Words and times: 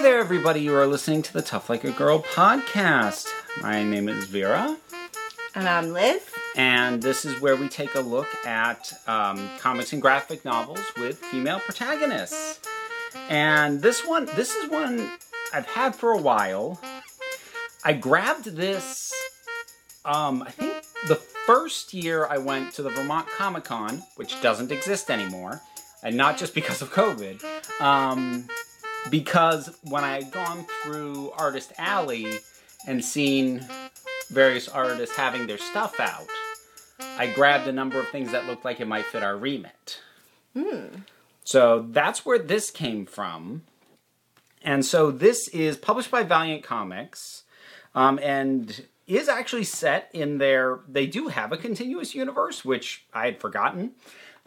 Hey 0.00 0.06
there, 0.06 0.20
everybody. 0.20 0.62
You 0.62 0.74
are 0.76 0.86
listening 0.86 1.20
to 1.20 1.32
the 1.34 1.42
Tough 1.42 1.68
Like 1.68 1.84
a 1.84 1.90
Girl 1.90 2.22
podcast. 2.22 3.26
My 3.60 3.84
name 3.84 4.08
is 4.08 4.24
Vera, 4.24 4.78
And 5.54 5.68
I'm 5.68 5.92
Liz. 5.92 6.22
and 6.56 7.02
this 7.02 7.26
is 7.26 7.38
where 7.42 7.54
we 7.54 7.68
take 7.68 7.94
a 7.94 8.00
look 8.00 8.26
at 8.46 8.94
um, 9.06 9.46
comics 9.58 9.92
and 9.92 10.00
graphic 10.00 10.42
novels 10.42 10.80
with 10.96 11.18
female 11.18 11.60
protagonists. 11.60 12.60
And 13.28 13.82
this 13.82 14.06
one, 14.06 14.24
this 14.24 14.54
is 14.54 14.70
one 14.70 15.10
I've 15.52 15.66
had 15.66 15.94
for 15.94 16.12
a 16.12 16.18
while. 16.18 16.80
I 17.84 17.92
grabbed 17.92 18.46
this, 18.56 19.12
um, 20.06 20.42
I 20.44 20.50
think 20.50 20.82
the 21.08 21.16
first 21.16 21.92
year 21.92 22.26
I 22.26 22.38
went 22.38 22.72
to 22.72 22.82
the 22.82 22.88
Vermont 22.88 23.28
Comic 23.28 23.64
Con, 23.64 24.02
which 24.16 24.40
doesn't 24.40 24.72
exist 24.72 25.10
anymore, 25.10 25.60
and 26.02 26.16
not 26.16 26.38
just 26.38 26.54
because 26.54 26.80
of 26.80 26.90
COVID. 26.90 27.44
Um, 27.82 28.48
because 29.08 29.76
when 29.84 30.04
I 30.04 30.14
had 30.22 30.30
gone 30.30 30.66
through 30.82 31.30
Artist 31.32 31.72
Alley 31.78 32.26
and 32.86 33.04
seen 33.04 33.66
various 34.30 34.68
artists 34.68 35.16
having 35.16 35.46
their 35.46 35.58
stuff 35.58 35.98
out, 36.00 36.26
I 37.18 37.26
grabbed 37.28 37.66
a 37.66 37.72
number 37.72 37.98
of 37.98 38.08
things 38.08 38.32
that 38.32 38.46
looked 38.46 38.64
like 38.64 38.80
it 38.80 38.88
might 38.88 39.06
fit 39.06 39.22
our 39.22 39.36
remit. 39.36 40.00
So 41.44 41.86
that's 41.88 42.24
where 42.26 42.38
this 42.38 42.70
came 42.70 43.06
from. 43.06 43.62
And 44.62 44.84
so 44.84 45.10
this 45.10 45.48
is 45.48 45.76
published 45.76 46.10
by 46.10 46.22
Valiant 46.22 46.62
Comics 46.62 47.44
um, 47.94 48.18
and 48.22 48.84
is 49.06 49.28
actually 49.28 49.64
set 49.64 50.10
in 50.12 50.38
their. 50.38 50.80
They 50.88 51.06
do 51.06 51.28
have 51.28 51.52
a 51.52 51.56
continuous 51.56 52.14
universe, 52.14 52.64
which 52.64 53.04
I 53.12 53.24
had 53.24 53.40
forgotten. 53.40 53.92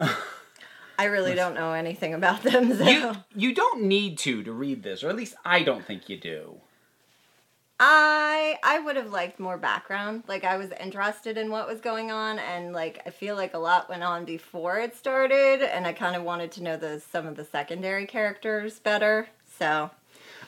I 0.98 1.04
really 1.06 1.34
don't 1.34 1.54
know 1.54 1.72
anything 1.72 2.14
about 2.14 2.42
them, 2.42 2.76
so 2.76 2.84
You, 2.84 3.12
you 3.34 3.54
don't 3.54 3.82
need 3.82 4.18
to 4.18 4.42
to 4.42 4.52
read 4.52 4.82
this, 4.82 5.02
or 5.02 5.08
at 5.08 5.16
least 5.16 5.34
I 5.44 5.62
don't 5.62 5.84
think 5.84 6.08
you 6.08 6.18
do. 6.18 6.60
I 7.80 8.56
I 8.62 8.78
would 8.78 8.96
have 8.96 9.10
liked 9.10 9.40
more 9.40 9.58
background. 9.58 10.24
Like 10.28 10.44
I 10.44 10.56
was 10.56 10.70
interested 10.78 11.36
in 11.36 11.50
what 11.50 11.66
was 11.66 11.80
going 11.80 12.12
on 12.12 12.38
and 12.38 12.72
like 12.72 13.00
I 13.04 13.10
feel 13.10 13.34
like 13.34 13.52
a 13.54 13.58
lot 13.58 13.88
went 13.88 14.04
on 14.04 14.24
before 14.24 14.78
it 14.78 14.96
started 14.96 15.60
and 15.62 15.86
I 15.86 15.92
kind 15.92 16.14
of 16.14 16.22
wanted 16.22 16.52
to 16.52 16.62
know 16.62 16.76
the 16.76 17.00
some 17.00 17.26
of 17.26 17.36
the 17.36 17.44
secondary 17.44 18.06
characters 18.06 18.78
better. 18.78 19.28
So, 19.58 19.90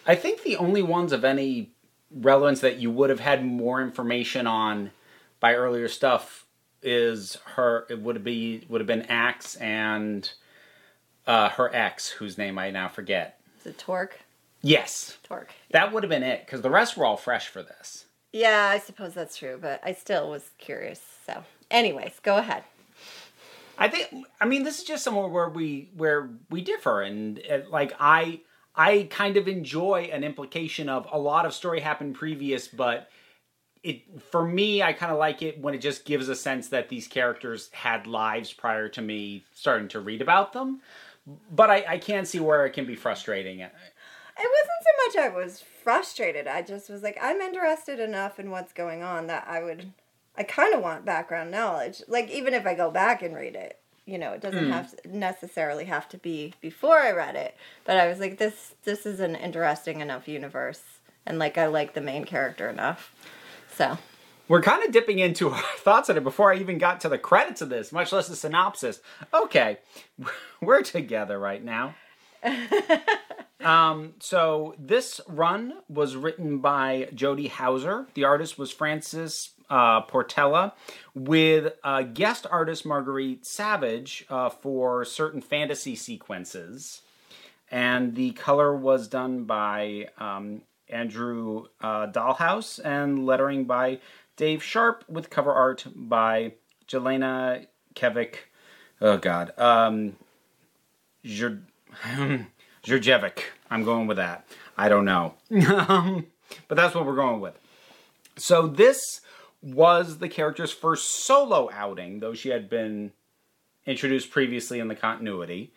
I 0.07 0.15
think 0.15 0.43
the 0.43 0.57
only 0.57 0.83
ones 0.83 1.13
of 1.13 1.25
any 1.25 1.71
relevance 2.11 2.61
that 2.61 2.79
you 2.79 2.91
would 2.91 3.11
have 3.11 3.21
had 3.21 3.45
more 3.45 3.83
information 3.83 4.47
on 4.47 4.93
by 5.41 5.55
earlier 5.55 5.89
stuff 5.89 6.46
is 6.87 7.37
her. 7.57 7.87
It 7.91 8.01
would 8.01 8.23
be 8.25 8.65
would 8.69 8.81
have 8.81 8.87
been 8.87 9.03
Axe 9.03 9.57
and 9.57 10.31
uh, 11.27 11.51
her 11.51 11.75
ex, 11.75 12.09
whose 12.09 12.39
name 12.39 12.59
I 12.59 12.71
now 12.71 12.89
forget. 12.89 13.41
is 13.61 13.67
it 13.67 13.79
Torque? 13.79 14.21
Yes, 14.63 15.19
Torque. 15.23 15.53
that 15.71 15.93
would 15.93 16.03
have 16.03 16.11
been 16.11 16.23
it 16.23 16.45
because 16.47 16.63
the 16.63 16.71
rest 16.71 16.97
were 16.97 17.05
all 17.05 17.17
fresh 17.17 17.49
for 17.49 17.63
this. 17.63 18.07
Yeah, 18.33 18.69
I 18.73 18.79
suppose 18.79 19.15
that's 19.15 19.37
true, 19.37 19.59
but 19.61 19.81
I 19.85 19.93
still 19.93 20.31
was 20.31 20.51
curious. 20.59 21.01
So, 21.27 21.45
anyways, 21.71 22.21
go 22.23 22.37
ahead. 22.39 22.65
I 23.79 23.89
think 23.89 24.27
I 24.41 24.47
mean 24.47 24.63
this 24.63 24.79
is 24.79 24.85
just 24.85 25.05
somewhere 25.05 25.29
where 25.29 25.49
we 25.49 25.91
where 25.97 26.31
we 26.51 26.63
differ 26.63 27.03
and 27.03 27.41
uh, 27.51 27.59
like 27.69 27.93
I 28.01 28.41
I 28.75 29.09
kind 29.11 29.37
of 29.37 29.49
enjoy 29.49 30.11
an 30.13 30.25
implication 30.25 30.89
of 30.89 31.07
a 31.11 31.19
lot 31.19 31.45
of 31.47 31.53
story 31.53 31.81
happened 31.81 32.15
previous 32.15 32.69
but 32.69 33.11
it 33.87 34.23
for 34.31 34.47
me 34.47 34.83
I 34.83 34.93
kind 34.93 35.13
of 35.13 35.19
like 35.19 35.43
it 35.43 35.61
when 35.61 35.75
it 35.75 35.79
just 35.79 36.05
gives 36.05 36.29
a 36.29 36.35
sense 36.35 36.69
that 36.69 36.89
these 36.89 37.07
characters 37.09 37.71
had 37.73 38.07
lives 38.07 38.53
prior 38.53 38.89
to 38.91 39.03
me 39.03 39.45
starting 39.55 39.89
to 39.89 40.01
read 40.01 40.23
about 40.23 40.53
them 40.53 40.81
but 41.51 41.71
I, 41.71 41.85
I 41.89 41.99
can 41.99 42.25
see 42.25 42.41
where 42.41 42.67
it 42.67 42.71
can 42.71 42.87
be 42.87 42.95
frustrating 42.95 43.61
It 43.61 43.73
wasn't 44.39 45.15
so 45.15 45.21
much 45.21 45.33
I 45.33 45.35
was 45.35 45.63
frustrated. 45.83 46.47
I 46.47 46.63
just 46.63 46.89
was 46.89 47.03
like, 47.03 47.19
I'm 47.21 47.41
interested 47.41 48.01
enough 48.01 48.39
in 48.39 48.51
what's 48.51 48.73
going 48.73 49.03
on 49.03 49.27
that 49.27 49.47
I 49.49 49.63
would, 49.63 49.93
I 50.37 50.43
kind 50.43 50.75
of 50.75 50.83
want 50.83 51.05
background 51.05 51.51
knowledge. 51.51 52.03
Like, 52.07 52.31
even 52.31 52.55
if 52.55 52.67
I 52.67 52.75
go 52.75 52.91
back 52.91 53.23
and 53.23 53.35
read 53.35 53.57
it, 53.57 53.81
you 54.05 54.19
know, 54.19 54.33
it 54.33 54.41
doesn't 54.41 54.67
hmm. 54.67 54.71
have 54.71 54.95
to 55.03 55.17
necessarily 55.17 55.87
have 55.87 56.09
to 56.11 56.19
be 56.19 56.55
before 56.61 56.99
I 56.99 57.11
read 57.11 57.35
it. 57.35 57.57
But 57.85 57.97
I 57.97 58.07
was 58.07 58.21
like, 58.21 58.39
this, 58.39 58.75
this 58.85 59.05
is 59.05 59.19
an 59.19 59.35
interesting 59.35 60.01
enough 60.01 60.29
universe. 60.29 60.83
And 61.25 61.41
like, 61.41 61.59
I 61.59 61.67
like 61.67 61.95
the 61.95 62.01
main 62.01 62.25
character 62.25 62.69
enough. 62.69 63.13
So, 63.77 63.99
We're 64.49 64.63
kind 64.63 64.83
of 64.85 64.91
dipping 64.91 65.19
into 65.19 65.51
our 65.51 65.63
thoughts 65.77 66.09
on 66.09 66.17
it 66.17 66.25
before 66.25 66.51
I 66.51 66.57
even 66.57 66.79
got 66.79 67.01
to 67.01 67.11
the 67.11 67.19
credits 67.19 67.61
of 67.61 67.69
this, 67.69 67.93
much 67.93 68.11
less 68.11 68.27
the 68.27 68.37
synopsis. 68.37 69.01
Okay, 69.35 69.79
we're 70.63 70.83
together 70.83 71.39
right 71.39 71.63
now. 71.63 71.95
um, 73.61 74.15
so 74.19 74.75
this 74.79 75.21
run 75.29 75.75
was 75.91 76.17
written 76.17 76.59
by 76.61 77.09
Jody 77.15 77.49
Houser. 77.49 78.07
The 78.15 78.25
artist 78.25 78.59
was 78.59 78.73
Francis 78.73 79.51
uh, 79.69 80.07
Portela, 80.07 80.73
with 81.15 81.75
uh, 81.85 82.03
guest 82.03 82.47
artist 82.51 82.87
Marguerite 82.87 83.45
Sauvage 83.45 84.25
uh, 84.31 84.49
for 84.49 85.05
certain 85.05 85.43
fantasy 85.43 85.97
sequences, 85.97 87.03
and 87.71 88.15
the 88.15 88.31
color 88.33 88.75
was 88.75 89.09
done 89.09 89.45
by 89.45 90.09
um, 90.17 90.63
Andrew 90.89 91.67
uh, 91.81 92.07
Dalhouse 92.09 92.81
and 92.85 93.27
lettering 93.27 93.65
by 93.65 94.01
Dave 94.37 94.63
Sharpe, 94.63 95.05
with 95.09 95.31
cover 95.31 95.53
art 95.53 95.87
by 95.95 96.53
Jelena 96.87 97.67
Kevic. 97.95 98.37
Oh 99.01 99.17
God, 99.17 99.53
um, 99.59 100.17
Jur- 101.25 101.63
Jurjevic. 102.85 103.39
I'm 103.71 103.83
going 103.83 104.07
with 104.07 104.19
that. 104.19 104.47
I 104.77 104.89
don't 104.89 105.05
know, 105.05 105.35
um, 105.89 106.27
but 106.69 106.77
that's 106.77 106.95
what 106.95 107.07
we're 107.07 107.17
going 107.17 107.41
with. 107.41 107.59
So 108.37 108.67
this 108.67 109.21
was 109.63 110.19
the 110.19 110.29
character's 110.29 110.73
first 110.73 111.25
solo 111.25 111.69
outing, 111.73 112.21
though 112.21 112.35
she 112.35 112.51
had 112.51 112.69
been 112.69 113.13
introduced 113.87 114.31
previously 114.31 114.79
in 114.79 114.89
the 114.89 114.95
continuity. 114.95 115.73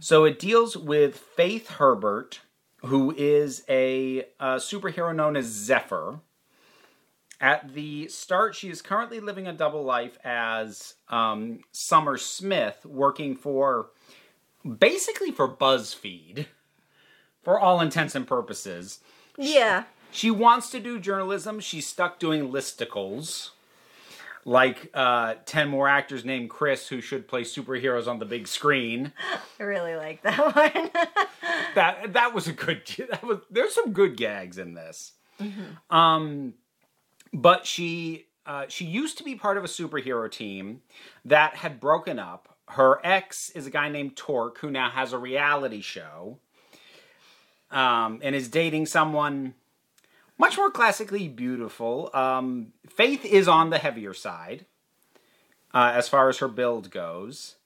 So 0.00 0.24
it 0.24 0.38
deals 0.38 0.76
with 0.76 1.16
Faith 1.16 1.68
Herbert, 1.68 2.40
who 2.86 3.14
is 3.16 3.62
a, 3.68 4.24
uh 4.38 4.56
superhero 4.56 5.14
known 5.14 5.36
as 5.36 5.46
Zephyr. 5.46 6.20
At 7.40 7.72
the 7.72 8.06
start, 8.08 8.54
she 8.54 8.68
is 8.68 8.82
currently 8.82 9.18
living 9.18 9.46
a 9.46 9.52
double 9.54 9.82
life 9.82 10.18
as 10.22 10.94
um, 11.08 11.60
Summer 11.72 12.18
Smith, 12.18 12.84
working 12.84 13.34
for 13.34 13.90
basically 14.78 15.30
for 15.30 15.48
BuzzFeed, 15.48 16.46
for 17.42 17.58
all 17.58 17.80
intents 17.80 18.14
and 18.14 18.26
purposes. 18.26 19.00
yeah. 19.38 19.84
She 20.12 20.30
wants 20.30 20.70
to 20.70 20.80
do 20.80 20.98
journalism. 20.98 21.60
She's 21.60 21.86
stuck 21.86 22.18
doing 22.18 22.50
listicles. 22.50 23.50
Like 24.44 24.90
uh, 24.94 25.34
10 25.44 25.68
more 25.68 25.86
actors 25.86 26.24
named 26.24 26.48
Chris 26.48 26.88
who 26.88 27.00
should 27.00 27.28
play 27.28 27.42
superheroes 27.42 28.06
on 28.08 28.18
the 28.18 28.24
big 28.24 28.48
screen. 28.48 29.12
I 29.58 29.62
really 29.62 29.96
like 29.96 30.22
that 30.22 30.38
one. 30.56 30.90
That 31.74 32.14
that 32.14 32.34
was 32.34 32.48
a 32.48 32.52
good 32.52 32.82
that 33.10 33.22
was 33.22 33.38
there's 33.50 33.74
some 33.74 33.92
good 33.92 34.16
gags 34.16 34.56
in 34.58 34.74
this. 34.74 35.12
Um 35.90 36.54
but 37.32 37.66
she 37.66 38.26
uh, 38.46 38.64
she 38.68 38.84
used 38.84 39.18
to 39.18 39.24
be 39.24 39.34
part 39.34 39.56
of 39.58 39.64
a 39.64 39.68
superhero 39.68 40.30
team 40.30 40.80
that 41.24 41.56
had 41.56 41.78
broken 41.78 42.18
up. 42.18 42.56
Her 42.68 42.98
ex 43.04 43.50
is 43.50 43.66
a 43.66 43.70
guy 43.70 43.88
named 43.90 44.16
Torque 44.16 44.58
who 44.58 44.70
now 44.70 44.90
has 44.90 45.12
a 45.12 45.18
reality 45.18 45.82
show. 45.82 46.38
Um, 47.70 48.18
and 48.22 48.34
is 48.34 48.48
dating 48.48 48.86
someone 48.86 49.54
much 50.40 50.56
more 50.56 50.70
classically 50.70 51.28
beautiful. 51.28 52.10
Um, 52.14 52.72
Faith 52.88 53.24
is 53.26 53.46
on 53.46 53.68
the 53.68 53.78
heavier 53.78 54.14
side 54.14 54.64
uh, 55.74 55.92
as 55.94 56.08
far 56.08 56.30
as 56.30 56.38
her 56.38 56.48
build 56.48 56.90
goes. 56.90 57.56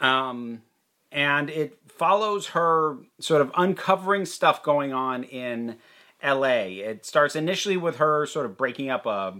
Um, 0.00 0.62
and 1.10 1.50
it 1.50 1.78
follows 1.88 2.48
her 2.48 2.98
sort 3.18 3.40
of 3.40 3.50
uncovering 3.56 4.26
stuff 4.26 4.62
going 4.62 4.92
on 4.92 5.24
in 5.24 5.76
LA. 6.22 6.78
It 6.84 7.04
starts 7.04 7.34
initially 7.34 7.76
with 7.76 7.96
her 7.96 8.26
sort 8.26 8.46
of 8.46 8.56
breaking 8.56 8.90
up 8.90 9.04
a, 9.04 9.34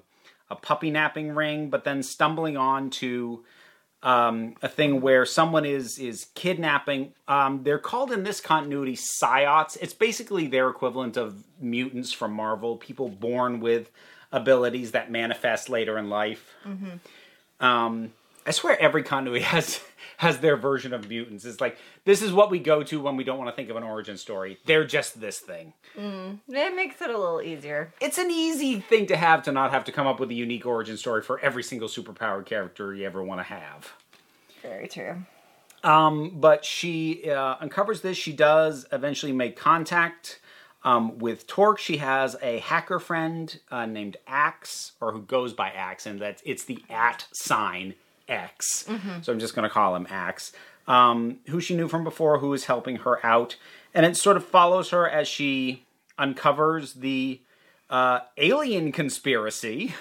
a 0.50 0.56
puppy 0.56 0.90
napping 0.90 1.32
ring, 1.32 1.70
but 1.70 1.84
then 1.84 2.02
stumbling 2.02 2.56
on 2.56 2.90
to 2.90 3.44
um, 4.06 4.54
a 4.62 4.68
thing 4.68 5.00
where 5.00 5.26
someone 5.26 5.64
is 5.64 5.98
is 5.98 6.28
kidnapping. 6.36 7.12
Um, 7.26 7.64
they're 7.64 7.80
called 7.80 8.12
in 8.12 8.22
this 8.22 8.40
continuity 8.40 8.96
psiots. 8.96 9.76
It's 9.80 9.92
basically 9.94 10.46
their 10.46 10.68
equivalent 10.70 11.16
of 11.16 11.42
mutants 11.60 12.12
from 12.12 12.32
Marvel, 12.32 12.76
people 12.76 13.08
born 13.08 13.58
with 13.58 13.90
abilities 14.30 14.92
that 14.92 15.10
manifest 15.10 15.68
later 15.68 15.98
in 15.98 16.08
life. 16.08 16.54
Um, 17.58 18.12
I 18.46 18.52
swear 18.52 18.80
every 18.80 19.02
continuity 19.02 19.44
has 19.44 19.80
has 20.18 20.38
their 20.38 20.56
version 20.56 20.94
of 20.94 21.08
mutants. 21.08 21.44
It's 21.44 21.60
like 21.60 21.76
this 22.04 22.22
is 22.22 22.32
what 22.32 22.50
we 22.50 22.58
go 22.58 22.82
to 22.84 23.00
when 23.00 23.16
we 23.16 23.24
don't 23.24 23.38
want 23.38 23.50
to 23.50 23.56
think 23.56 23.68
of 23.68 23.76
an 23.76 23.82
origin 23.82 24.16
story. 24.16 24.58
They're 24.64 24.86
just 24.86 25.20
this 25.20 25.38
thing. 25.38 25.74
it 25.96 26.74
makes 26.76 27.02
it 27.02 27.10
a 27.10 27.18
little 27.18 27.42
easier. 27.42 27.92
It's 28.00 28.18
an 28.18 28.30
easy 28.30 28.80
thing 28.80 29.06
to 29.06 29.16
have 29.16 29.42
to 29.44 29.52
not 29.52 29.72
have 29.72 29.84
to 29.84 29.92
come 29.92 30.06
up 30.06 30.18
with 30.20 30.30
a 30.30 30.34
unique 30.34 30.64
origin 30.64 30.96
story 30.96 31.22
for 31.22 31.38
every 31.40 31.62
single 31.62 31.88
superpowered 31.88 32.46
character 32.46 32.94
you 32.94 33.04
ever 33.04 33.22
want 33.22 33.40
to 33.40 33.44
have. 33.44 33.92
Very 34.62 34.88
true. 34.88 35.16
Um, 35.84 36.40
but 36.40 36.64
she 36.64 37.30
uh, 37.30 37.56
uncovers 37.60 38.00
this. 38.00 38.16
She 38.16 38.32
does 38.32 38.86
eventually 38.92 39.32
make 39.32 39.56
contact 39.56 40.40
Um, 40.82 41.18
with 41.18 41.46
Torque, 41.48 41.80
she 41.80 41.96
has 41.96 42.36
a 42.40 42.58
hacker 42.60 42.98
friend 43.00 43.58
uh, 43.72 43.86
named 43.86 44.16
Axe, 44.26 44.92
or 45.00 45.12
who 45.12 45.22
goes 45.22 45.52
by 45.52 45.68
Axe, 45.70 46.06
and 46.06 46.20
that's 46.20 46.42
it's 46.46 46.64
the 46.64 46.82
at 46.88 47.26
sign 47.32 47.94
X. 48.28 48.86
So 49.22 49.32
I'm 49.32 49.38
just 49.38 49.54
going 49.54 49.68
to 49.68 49.72
call 49.72 49.94
him 49.96 50.06
Axe. 50.10 50.52
Um, 50.88 51.38
who 51.48 51.60
she 51.60 51.74
knew 51.76 51.88
from 51.88 52.04
before, 52.04 52.38
who 52.38 52.52
is 52.52 52.66
helping 52.66 52.96
her 52.98 53.24
out, 53.26 53.56
and 53.92 54.06
it 54.06 54.16
sort 54.16 54.36
of 54.36 54.44
follows 54.44 54.90
her 54.90 55.08
as 55.08 55.26
she 55.26 55.84
uncovers 56.16 56.94
the 56.94 57.40
uh, 57.90 58.20
alien 58.36 58.92
conspiracy 58.92 59.94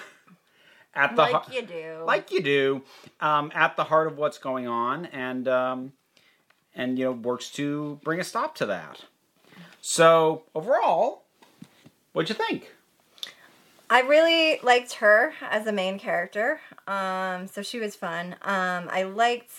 at 0.94 1.16
the 1.16 1.22
like 1.22 1.52
you 1.52 1.62
do. 1.62 2.02
like 2.04 2.30
you 2.30 2.40
do, 2.40 2.82
um, 3.20 3.50
at 3.52 3.76
the 3.76 3.82
heart 3.84 4.06
of 4.06 4.16
what's 4.16 4.38
going 4.38 4.68
on, 4.68 5.06
and 5.06 5.48
um, 5.48 5.92
and 6.74 6.98
you 6.98 7.06
know 7.06 7.12
works 7.12 7.50
to 7.50 7.98
bring 8.04 8.20
a 8.20 8.24
stop 8.24 8.54
to 8.56 8.66
that. 8.66 9.04
So 9.80 10.44
overall, 10.54 11.24
what'd 12.12 12.28
you 12.28 12.34
think? 12.34 12.72
I 13.88 14.00
really 14.00 14.58
liked 14.62 14.94
her 14.94 15.32
as 15.40 15.66
a 15.66 15.72
main 15.72 15.98
character. 15.98 16.60
Um, 16.88 17.46
so 17.46 17.62
she 17.62 17.78
was 17.78 17.94
fun. 17.94 18.34
Um, 18.42 18.88
I 18.90 19.04
liked 19.04 19.52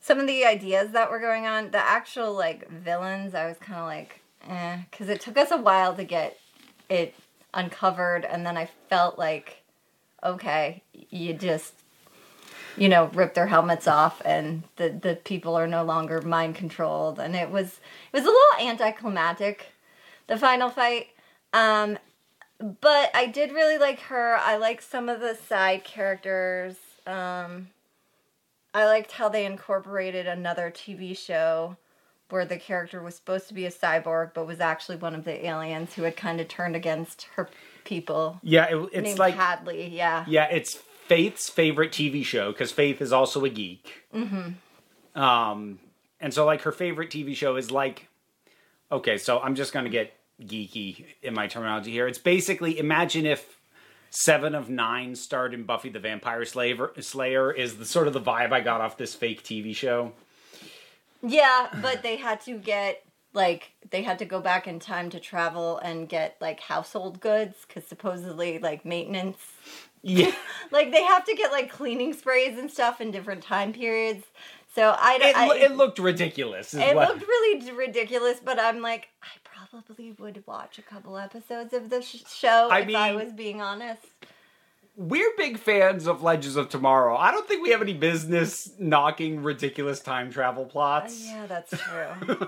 some 0.00 0.18
of 0.18 0.26
the 0.26 0.44
ideas 0.44 0.92
that 0.92 1.10
were 1.10 1.18
going 1.18 1.46
on. 1.46 1.70
The 1.70 1.78
actual 1.78 2.34
like 2.34 2.68
villains, 2.70 3.34
I 3.34 3.46
was 3.46 3.56
kind 3.58 3.78
of 3.78 3.86
like, 3.86 4.20
eh, 4.46 4.78
because 4.90 5.08
it 5.08 5.20
took 5.20 5.38
us 5.38 5.50
a 5.50 5.56
while 5.56 5.94
to 5.96 6.04
get 6.04 6.38
it 6.88 7.14
uncovered, 7.54 8.24
and 8.24 8.44
then 8.44 8.56
I 8.56 8.68
felt 8.88 9.18
like, 9.18 9.62
okay, 10.22 10.82
you 10.92 11.34
just. 11.34 11.74
You 12.76 12.88
know, 12.88 13.06
rip 13.12 13.34
their 13.34 13.48
helmets 13.48 13.88
off, 13.88 14.22
and 14.24 14.62
the 14.76 14.90
the 14.90 15.16
people 15.16 15.56
are 15.56 15.66
no 15.66 15.82
longer 15.82 16.22
mind 16.22 16.54
controlled, 16.54 17.18
and 17.18 17.34
it 17.34 17.50
was 17.50 17.66
it 17.66 18.12
was 18.12 18.22
a 18.22 18.26
little 18.26 18.68
anticlimactic, 18.68 19.72
the 20.28 20.36
final 20.36 20.70
fight. 20.70 21.08
Um, 21.52 21.98
but 22.60 23.10
I 23.14 23.26
did 23.26 23.52
really 23.52 23.78
like 23.78 24.00
her. 24.00 24.36
I 24.36 24.56
like 24.56 24.82
some 24.82 25.08
of 25.08 25.20
the 25.20 25.34
side 25.34 25.84
characters. 25.84 26.76
Um, 27.06 27.68
I 28.74 28.84
liked 28.86 29.12
how 29.12 29.28
they 29.28 29.46
incorporated 29.46 30.26
another 30.26 30.70
TV 30.70 31.16
show 31.16 31.76
where 32.30 32.44
the 32.44 32.58
character 32.58 33.02
was 33.02 33.14
supposed 33.14 33.48
to 33.48 33.54
be 33.54 33.64
a 33.64 33.70
cyborg, 33.70 34.32
but 34.34 34.46
was 34.46 34.60
actually 34.60 34.96
one 34.96 35.14
of 35.14 35.24
the 35.24 35.46
aliens 35.46 35.94
who 35.94 36.02
had 36.02 36.16
kind 36.16 36.40
of 36.40 36.48
turned 36.48 36.76
against 36.76 37.28
her 37.36 37.48
people. 37.84 38.38
Yeah, 38.42 38.66
it, 38.66 38.88
it's 38.92 39.04
named 39.04 39.18
like 39.18 39.34
Hadley. 39.34 39.88
Yeah. 39.88 40.24
yeah, 40.28 40.48
it's 40.50 40.74
Faith's 40.74 41.48
favorite 41.48 41.90
TV 41.90 42.24
show 42.24 42.52
because 42.52 42.70
Faith 42.70 43.00
is 43.00 43.12
also 43.12 43.44
a 43.44 43.48
geek. 43.48 44.04
Mm-hmm. 44.14 45.20
Um, 45.20 45.78
and 46.20 46.34
so 46.34 46.44
like 46.44 46.62
her 46.62 46.72
favorite 46.72 47.10
TV 47.10 47.34
show 47.34 47.56
is 47.56 47.70
like, 47.70 48.08
okay, 48.92 49.16
so 49.16 49.40
I'm 49.40 49.54
just 49.54 49.72
gonna 49.72 49.88
get 49.88 50.12
geeky 50.42 51.04
in 51.22 51.34
my 51.34 51.46
terminology 51.46 51.90
here. 51.90 52.06
It's 52.06 52.18
basically 52.18 52.78
imagine 52.78 53.26
if 53.26 53.58
Seven 54.10 54.54
of 54.54 54.70
Nine 54.70 55.14
starred 55.14 55.52
in 55.54 55.64
Buffy 55.64 55.90
the 55.90 55.98
Vampire 56.00 56.44
Slayer. 56.44 56.92
Slayer 57.00 57.52
is 57.52 57.76
the 57.76 57.84
sort 57.84 58.06
of 58.06 58.12
the 58.12 58.20
vibe 58.20 58.52
I 58.52 58.60
got 58.60 58.80
off 58.80 58.96
this 58.96 59.14
fake 59.14 59.42
TV 59.42 59.74
show. 59.74 60.12
Yeah, 61.22 61.68
but 61.82 62.02
they 62.02 62.16
had 62.16 62.40
to 62.42 62.56
get 62.58 63.02
like 63.34 63.72
they 63.90 64.02
had 64.02 64.18
to 64.20 64.24
go 64.24 64.40
back 64.40 64.66
in 64.66 64.78
time 64.80 65.10
to 65.10 65.20
travel 65.20 65.78
and 65.78 66.08
get 66.08 66.36
like 66.40 66.60
household 66.60 67.20
goods 67.20 67.56
because 67.66 67.86
supposedly 67.86 68.58
like 68.58 68.84
maintenance 68.84 69.36
Yeah, 70.02 70.32
like 70.70 70.90
they 70.92 71.02
have 71.02 71.24
to 71.26 71.34
get 71.34 71.52
like 71.52 71.70
cleaning 71.70 72.12
sprays 72.14 72.58
and 72.58 72.70
stuff 72.70 73.00
in 73.00 73.10
different 73.10 73.42
time 73.42 73.72
periods. 73.72 74.24
So 74.74 74.94
I, 74.98 75.18
it, 75.20 75.36
I 75.36 75.56
it 75.56 75.76
looked 75.76 75.98
ridiculous. 75.98 76.72
it 76.72 76.94
what- 76.94 77.08
looked 77.08 77.26
really 77.28 77.72
ridiculous, 77.72 78.38
but 78.42 78.58
I'm 78.60 78.80
like 78.80 79.08
I 79.22 79.26
probably 79.70 80.12
would 80.12 80.42
watch 80.46 80.78
a 80.78 80.82
couple 80.82 81.18
episodes 81.18 81.72
of 81.72 81.90
the 81.90 82.00
sh- 82.00 82.24
show 82.28 82.68
I 82.70 82.80
if 82.80 82.94
I 82.94 83.14
was 83.14 83.32
being 83.32 83.60
honest. 83.60 84.02
We're 84.96 85.30
big 85.36 85.58
fans 85.58 86.06
of 86.06 86.22
Legends 86.22 86.56
of 86.56 86.68
Tomorrow. 86.68 87.16
I 87.16 87.30
don't 87.30 87.46
think 87.46 87.62
we 87.62 87.70
have 87.70 87.82
any 87.82 87.94
business 87.94 88.72
knocking 88.78 89.42
ridiculous 89.42 90.00
time 90.00 90.30
travel 90.32 90.64
plots. 90.64 91.24
Yeah, 91.24 91.46
that's 91.46 91.70
true. 91.70 92.06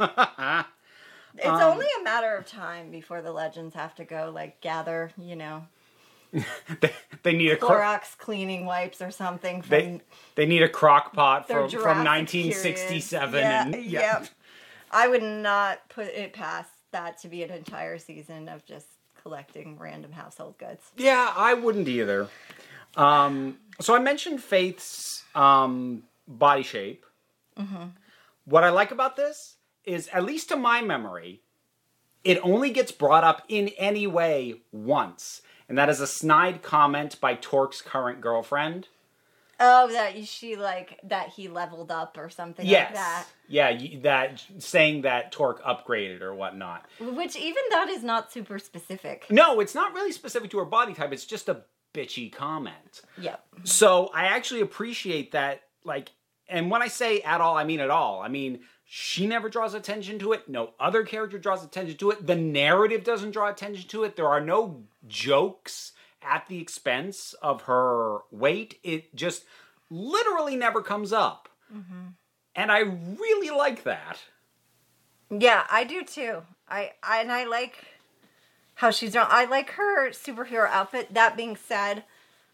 it's 1.36 1.46
Um, 1.46 1.62
only 1.62 1.86
a 2.00 2.02
matter 2.02 2.34
of 2.34 2.46
time 2.46 2.90
before 2.90 3.22
the 3.22 3.30
legends 3.32 3.74
have 3.74 3.94
to 3.96 4.04
go 4.04 4.32
like 4.34 4.60
gather, 4.60 5.12
you 5.16 5.36
know, 5.36 5.66
they, 6.80 6.92
they 7.22 7.32
need 7.36 7.50
a 7.50 7.56
cro- 7.56 7.70
Clorox 7.78 8.16
cleaning 8.18 8.64
wipes 8.64 9.00
or 9.00 9.10
something 9.10 9.62
from 9.62 9.70
they 9.70 10.00
they 10.36 10.46
need 10.46 10.62
a 10.62 10.68
crock 10.68 11.12
pot 11.12 11.46
from 11.46 11.68
from 11.68 12.04
1967. 12.04 13.34
Yeah, 13.40 13.62
and 13.64 13.74
yeah. 13.84 14.00
yep. 14.00 14.28
I 14.92 15.06
would 15.06 15.22
not 15.22 15.88
put 15.88 16.06
it 16.06 16.32
past 16.32 16.70
that 16.92 17.18
to 17.22 17.28
be 17.28 17.42
an 17.42 17.50
entire 17.50 17.98
season 17.98 18.48
of 18.48 18.64
just 18.64 18.86
collecting 19.22 19.78
random 19.78 20.12
household 20.12 20.56
goods. 20.58 20.90
Yeah, 20.96 21.32
I 21.36 21.54
wouldn't 21.54 21.88
either. 21.88 22.28
Um, 22.96 23.58
so 23.80 23.94
I 23.94 23.98
mentioned 23.98 24.42
Faith's 24.42 25.24
um, 25.34 26.04
body 26.26 26.62
shape. 26.62 27.04
Mm-hmm. 27.58 27.88
What 28.44 28.64
I 28.64 28.70
like 28.70 28.90
about 28.90 29.16
this 29.16 29.56
is, 29.84 30.08
at 30.08 30.24
least 30.24 30.48
to 30.48 30.56
my 30.56 30.80
memory, 30.80 31.40
it 32.24 32.38
only 32.42 32.70
gets 32.70 32.92
brought 32.92 33.24
up 33.24 33.42
in 33.48 33.68
any 33.78 34.06
way 34.06 34.54
once, 34.72 35.42
and 35.68 35.78
that 35.78 35.88
is 35.88 36.00
a 36.00 36.06
snide 36.06 36.62
comment 36.62 37.20
by 37.20 37.34
Torque's 37.34 37.80
current 37.80 38.20
girlfriend. 38.20 38.88
Oh, 39.62 39.92
that 39.92 40.26
she 40.26 40.56
like 40.56 40.98
that 41.04 41.28
he 41.28 41.48
leveled 41.48 41.90
up 41.90 42.16
or 42.16 42.30
something 42.30 42.64
Yes, 42.66 42.86
like 42.86 42.94
that. 42.94 43.26
yeah, 43.46 43.68
you, 43.68 44.00
that 44.00 44.42
saying 44.58 45.02
that 45.02 45.32
Torque 45.32 45.62
upgraded 45.62 46.22
or 46.22 46.34
whatnot. 46.34 46.86
Which 46.98 47.36
even 47.36 47.62
that 47.70 47.88
is 47.88 48.02
not 48.02 48.32
super 48.32 48.58
specific. 48.58 49.26
No, 49.28 49.60
it's 49.60 49.74
not 49.74 49.92
really 49.94 50.12
specific 50.12 50.50
to 50.52 50.58
her 50.58 50.64
body 50.64 50.94
type. 50.94 51.12
It's 51.12 51.26
just 51.26 51.48
a 51.50 51.62
bitchy 51.92 52.32
comment. 52.32 53.02
Yep. 53.20 53.44
So 53.64 54.10
I 54.14 54.24
actually 54.24 54.62
appreciate 54.62 55.32
that. 55.32 55.62
Like, 55.84 56.10
and 56.48 56.70
when 56.70 56.80
I 56.82 56.88
say 56.88 57.20
at 57.20 57.40
all, 57.40 57.56
I 57.56 57.64
mean 57.64 57.80
at 57.80 57.90
all. 57.90 58.22
I 58.22 58.28
mean, 58.28 58.60
she 58.84 59.26
never 59.26 59.48
draws 59.48 59.74
attention 59.74 60.18
to 60.20 60.32
it. 60.32 60.48
No 60.48 60.70
other 60.80 61.02
character 61.04 61.38
draws 61.38 61.62
attention 61.64 61.96
to 61.98 62.10
it. 62.12 62.26
The 62.26 62.34
narrative 62.34 63.04
doesn't 63.04 63.32
draw 63.32 63.50
attention 63.50 63.88
to 63.90 64.04
it. 64.04 64.16
There 64.16 64.28
are 64.28 64.40
no 64.40 64.84
jokes 65.06 65.92
at 66.22 66.46
the 66.48 66.60
expense 66.60 67.34
of 67.42 67.62
her 67.62 68.18
weight. 68.30 68.78
It 68.82 69.14
just 69.14 69.44
literally 69.90 70.56
never 70.56 70.82
comes 70.82 71.12
up. 71.12 71.48
Mm-hmm. 71.74 72.08
And 72.54 72.72
I 72.72 72.80
really 72.80 73.50
like 73.50 73.84
that. 73.84 74.18
Yeah, 75.30 75.64
I 75.70 75.84
do 75.84 76.02
too. 76.02 76.42
I, 76.68 76.92
I 77.02 77.20
and 77.20 77.30
I 77.30 77.44
like 77.44 77.84
how 78.74 78.90
she's 78.90 79.12
drawn. 79.12 79.28
I 79.30 79.44
like 79.44 79.70
her 79.70 80.10
superhero 80.10 80.68
outfit. 80.68 81.14
That 81.14 81.36
being 81.36 81.56
said, 81.56 82.04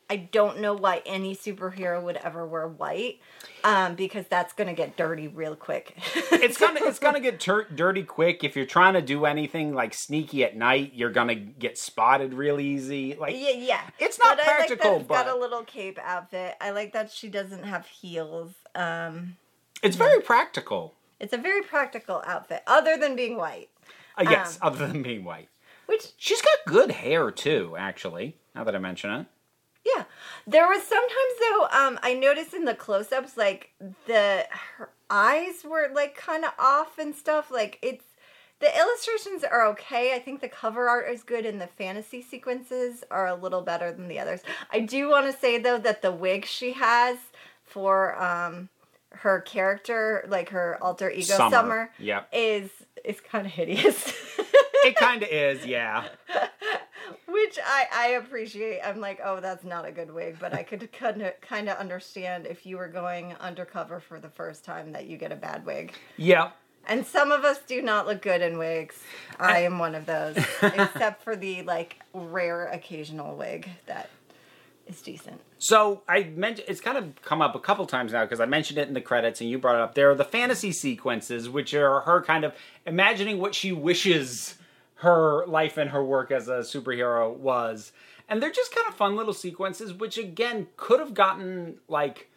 I 0.09 0.17
don't 0.17 0.61
know 0.61 0.73
why 0.75 1.03
any 1.05 1.35
superhero 1.35 2.01
would 2.03 2.17
ever 2.19 2.47
wear 2.47 2.69
white, 2.69 3.19
um, 3.65 3.97
because 3.97 4.27
that's 4.29 4.53
gonna 4.53 4.73
get 4.75 4.97
dirty 4.97 5.27
real 5.27 5.57
quick. 5.57 5.97
It's 6.33 6.59
gonna 6.59 6.81
it's 6.85 6.99
gonna 7.01 7.19
get 7.21 7.41
tur- 7.41 7.67
dirty 7.75 8.05
quick 8.05 8.45
if 8.45 8.55
you're 8.55 8.67
trying 8.67 8.95
to 8.95 9.03
do 9.03 9.25
anything 9.25 9.75
like 9.75 9.95
sneaky 9.95 10.45
at 10.45 10.57
night. 10.57 10.93
You're 10.95 11.11
gonna 11.11 11.35
get 11.35 11.77
spotted 11.77 12.35
real 12.35 12.61
easy. 12.61 13.15
Like 13.15 13.35
yeah, 13.35 13.51
yeah. 13.51 13.81
It's 13.99 14.19
not 14.19 14.37
but 14.37 14.47
practical, 14.47 14.87
I 14.91 14.93
like 14.99 15.09
that 15.09 15.15
it's 15.17 15.25
got 15.27 15.37
a 15.37 15.41
little 15.41 15.65
cape 15.65 15.99
outfit. 16.03 16.55
I 16.61 16.71
like 16.71 16.93
that 16.93 17.11
she 17.11 17.29
doesn't 17.29 17.65
have 17.65 17.87
heels. 17.87 18.53
Um, 18.75 19.37
it's 19.83 19.97
very 19.97 20.21
practical. 20.21 20.95
it's 21.19 21.33
a 21.33 21.39
very 21.39 21.63
practical 21.63 22.23
outfit, 22.27 22.63
other 22.67 22.97
than 22.97 23.17
being 23.17 23.37
white. 23.37 23.71
Uh, 24.17 24.25
yes, 24.31 24.59
Um, 24.63 24.69
other 24.69 24.87
than 24.87 25.03
being 25.03 25.25
white. 25.25 25.49
Which 25.87 26.13
She's 26.17 26.43
got 26.43 26.59
good 26.67 26.91
hair 26.93 27.31
too, 27.31 27.75
actually. 27.79 28.37
Now 28.55 28.65
that 28.65 28.75
I 28.75 28.79
mention 28.79 29.11
it. 29.11 29.27
There 30.47 30.67
was 30.69 30.83
sometimes 30.83 31.35
though, 31.41 31.69
um, 31.71 31.99
I 32.03 32.15
noticed 32.15 32.55
in 32.55 32.65
the 32.65 32.75
close 32.75 33.13
ups 33.13 33.37
like 33.37 33.73
the 34.07 34.47
her 34.79 34.91
eyes 35.11 35.65
were 35.65 35.89
like 35.95 36.21
kinda 36.21 36.53
off 36.59 36.99
and 36.99 37.15
stuff. 37.15 37.51
Like 37.51 37.79
it's 37.83 38.05
the 38.59 38.75
illustrations 38.79 39.45
are 39.45 39.67
okay. 39.67 40.15
I 40.15 40.19
think 40.19 40.41
the 40.41 40.49
cover 40.49 40.89
art 40.89 41.11
is 41.11 41.23
good 41.23 41.45
and 41.45 41.61
the 41.61 41.67
fantasy 41.67 42.23
sequences 42.23 43.05
are 43.11 43.27
a 43.27 43.35
little 43.35 43.61
better 43.63 43.93
than 43.93 44.09
the 44.09 44.19
others. 44.19 44.41
I 44.73 44.81
do 44.81 45.09
want 45.11 45.31
to 45.33 45.39
say 45.39 45.59
though 45.59 45.79
that 45.79 46.01
the 46.03 46.13
wig 46.13 46.45
she 46.47 46.73
has 46.73 47.19
for 47.65 48.21
um 48.23 48.69
her 49.11 49.41
character, 49.41 50.25
like 50.29 50.51
her 50.51 50.77
alter 50.83 51.11
ego 51.11 51.37
Summer. 51.37 51.51
Summer, 51.51 51.91
Yep. 51.99 52.29
is 52.33 52.71
is 53.05 53.21
kind 53.21 53.47
of 53.47 53.53
hideous. 53.53 54.13
It 54.85 54.95
kind 54.95 55.21
of 55.25 55.29
is, 55.31 55.67
yeah. 55.67 56.07
Which 57.27 57.59
I, 57.65 57.87
I 57.93 58.07
appreciate. 58.09 58.81
I'm 58.85 59.01
like, 59.01 59.21
oh, 59.25 59.41
that's 59.41 59.65
not 59.65 59.87
a 59.87 59.93
good 59.93 60.13
wig, 60.13 60.37
but 60.41 60.55
I 60.55 60.63
could 60.63 60.91
kind 60.99 61.23
of 61.23 61.41
kind 61.41 61.69
of 61.69 61.77
understand 61.79 62.47
if 62.47 62.67
you 62.67 62.77
were 62.77 62.89
going 62.89 63.35
undercover 63.41 64.01
for 64.01 64.21
the 64.21 64.31
first 64.31 64.65
time 64.65 64.93
that 64.93 65.07
you 65.07 65.17
get 65.17 65.33
a 65.33 65.37
bad 65.37 65.65
wig. 65.67 65.93
Yeah. 66.17 66.51
And 66.89 67.05
some 67.05 67.33
of 67.33 67.45
us 67.45 67.59
do 67.67 67.83
not 67.83 68.07
look 68.07 68.23
good 68.23 68.43
in 68.43 68.59
wigs. 68.59 69.03
I 69.41 69.61
am 69.61 69.79
one 69.79 69.95
of 69.97 70.07
those, 70.07 70.37
except 70.63 71.23
for 71.25 71.35
the 71.35 71.63
like 71.63 71.99
rare 72.15 72.69
occasional 72.69 73.37
wig 73.37 73.69
that 73.87 74.09
is 74.87 75.03
decent. 75.03 75.41
So 75.59 76.03
I 76.09 76.25
mentioned 76.25 76.69
it's 76.69 76.81
kind 76.81 76.97
of 76.97 77.21
come 77.23 77.43
up 77.43 77.55
a 77.55 77.61
couple 77.61 77.87
times 77.87 78.13
now 78.13 78.25
because 78.25 78.41
I 78.41 78.47
mentioned 78.47 78.79
it 78.79 78.89
in 78.89 78.95
the 78.95 79.01
credits 79.01 79.41
and 79.41 79.51
you 79.51 79.59
brought 79.59 79.77
it 79.77 79.81
up. 79.81 79.95
There 79.95 80.11
are 80.11 80.15
the 80.15 80.25
fantasy 80.25 80.73
sequences, 80.73 81.49
which 81.49 81.75
are 81.75 82.01
her 82.01 82.23
kind 82.23 82.45
of 82.45 82.55
imagining 82.87 83.39
what 83.39 83.55
she 83.55 83.73
wishes 83.73 84.55
her 84.97 85.47
life 85.47 85.77
and 85.77 85.91
her 85.91 86.05
work 86.05 86.31
as 86.31 86.49
a 86.49 86.59
superhero 86.59 87.35
was. 87.35 87.93
And 88.29 88.43
they're 88.43 88.51
just 88.51 88.75
kind 88.75 88.89
of 88.89 88.95
fun 88.95 89.15
little 89.17 89.35
sequences, 89.35 89.93
which 89.93 90.19
again 90.19 90.69
could 90.77 91.01
have 91.01 91.15
gotten 91.15 91.79
like 91.89 92.29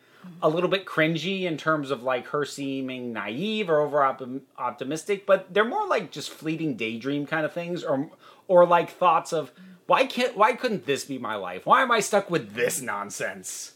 a 0.41 0.49
little 0.49 0.69
bit 0.69 0.85
cringy 0.85 1.43
in 1.43 1.57
terms 1.57 1.91
of 1.91 2.03
like 2.03 2.27
her 2.27 2.45
seeming 2.45 3.13
naive 3.13 3.69
or 3.69 3.79
over 3.79 4.03
optimistic, 4.57 5.25
but 5.25 5.53
they're 5.53 5.65
more 5.65 5.87
like 5.87 6.11
just 6.11 6.29
fleeting 6.29 6.75
daydream 6.75 7.25
kind 7.25 7.45
of 7.45 7.53
things, 7.53 7.83
or 7.83 8.09
or 8.47 8.65
like 8.65 8.89
thoughts 8.89 9.31
of 9.31 9.51
why 9.87 10.05
can't 10.05 10.37
why 10.37 10.53
couldn't 10.53 10.85
this 10.85 11.05
be 11.05 11.17
my 11.17 11.35
life? 11.35 11.65
Why 11.65 11.81
am 11.81 11.91
I 11.91 11.99
stuck 11.99 12.29
with 12.29 12.53
this 12.53 12.81
nonsense? 12.81 13.73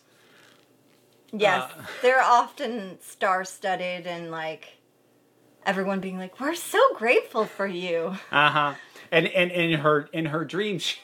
Yes, 1.32 1.64
uh, 1.64 1.84
they're 2.02 2.22
often 2.22 3.00
star 3.02 3.44
studded 3.46 4.06
and 4.06 4.30
like 4.30 4.78
everyone 5.66 6.00
being 6.00 6.18
like, 6.18 6.40
"We're 6.40 6.56
so 6.56 6.80
grateful 6.96 7.46
for 7.46 7.68
you." 7.68 8.18
Uh 8.32 8.50
huh. 8.50 8.74
And 9.12 9.28
and 9.28 9.52
in 9.52 9.80
her 9.80 10.10
in 10.14 10.26
her 10.28 10.46
dreams. 10.46 10.96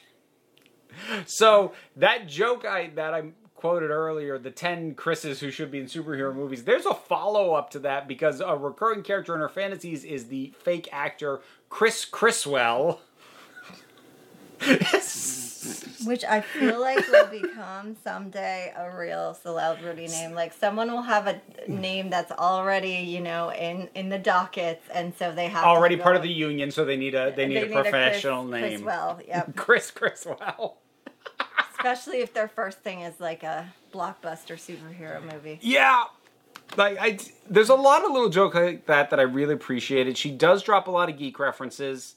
so 1.25 1.73
that 1.95 2.27
joke 2.27 2.65
I 2.65 2.91
that 2.95 3.13
I 3.13 3.31
quoted 3.55 3.89
earlier, 3.89 4.37
the 4.37 4.51
ten 4.51 4.95
Chris's 4.95 5.39
who 5.39 5.51
should 5.51 5.71
be 5.71 5.79
in 5.79 5.85
superhero 5.85 6.33
movies. 6.33 6.63
There's 6.63 6.85
a 6.85 6.93
follow 6.93 7.53
up 7.53 7.71
to 7.71 7.79
that 7.79 8.07
because 8.07 8.39
a 8.41 8.55
recurring 8.55 9.03
character 9.03 9.33
in 9.33 9.41
her 9.41 9.49
fantasies 9.49 10.03
is 10.03 10.27
the 10.27 10.53
fake 10.59 10.87
actor 10.91 11.41
Chris 11.69 12.05
Chriswell. 12.09 12.99
Which 16.05 16.23
I 16.23 16.41
feel 16.41 16.79
like 16.79 17.07
will 17.07 17.27
become 17.27 17.95
someday 18.03 18.73
a 18.75 18.95
real 18.95 19.33
celebrity 19.33 20.07
name. 20.07 20.33
Like 20.33 20.53
someone 20.53 20.91
will 20.91 21.01
have 21.01 21.27
a 21.27 21.41
name 21.67 22.09
that's 22.09 22.31
already, 22.31 22.95
you 22.95 23.19
know, 23.19 23.51
in 23.51 23.89
in 23.95 24.09
the 24.09 24.19
dockets, 24.19 24.85
and 24.93 25.13
so 25.17 25.33
they 25.33 25.47
have 25.47 25.63
already 25.65 25.97
part 25.97 26.15
of 26.15 26.21
the 26.21 26.29
union, 26.29 26.71
so 26.71 26.85
they 26.85 26.97
need 26.97 27.15
a 27.15 27.33
they 27.35 27.45
need, 27.47 27.55
they 27.55 27.61
a 27.63 27.65
need 27.67 27.73
professional 27.73 28.47
a 28.47 28.59
Chris, 28.59 28.61
name. 28.61 28.81
Chriswell, 28.81 29.21
yep. 29.27 29.55
Chris 29.55 29.91
Chriswell. 29.91 30.73
Especially 31.71 32.19
if 32.19 32.33
their 32.33 32.47
first 32.47 32.79
thing 32.79 33.01
is 33.01 33.19
like 33.19 33.43
a 33.43 33.73
blockbuster 33.93 34.55
superhero 34.55 35.21
movie. 35.31 35.59
Yeah, 35.61 36.05
like 36.77 36.97
I, 36.99 37.17
there's 37.49 37.69
a 37.69 37.75
lot 37.75 38.05
of 38.05 38.11
little 38.11 38.29
jokes 38.29 38.55
like 38.55 38.85
that 38.85 39.09
that 39.09 39.19
I 39.19 39.23
really 39.23 39.53
appreciated. 39.53 40.17
She 40.17 40.31
does 40.31 40.63
drop 40.63 40.87
a 40.87 40.91
lot 40.91 41.09
of 41.09 41.17
geek 41.17 41.39
references 41.39 42.15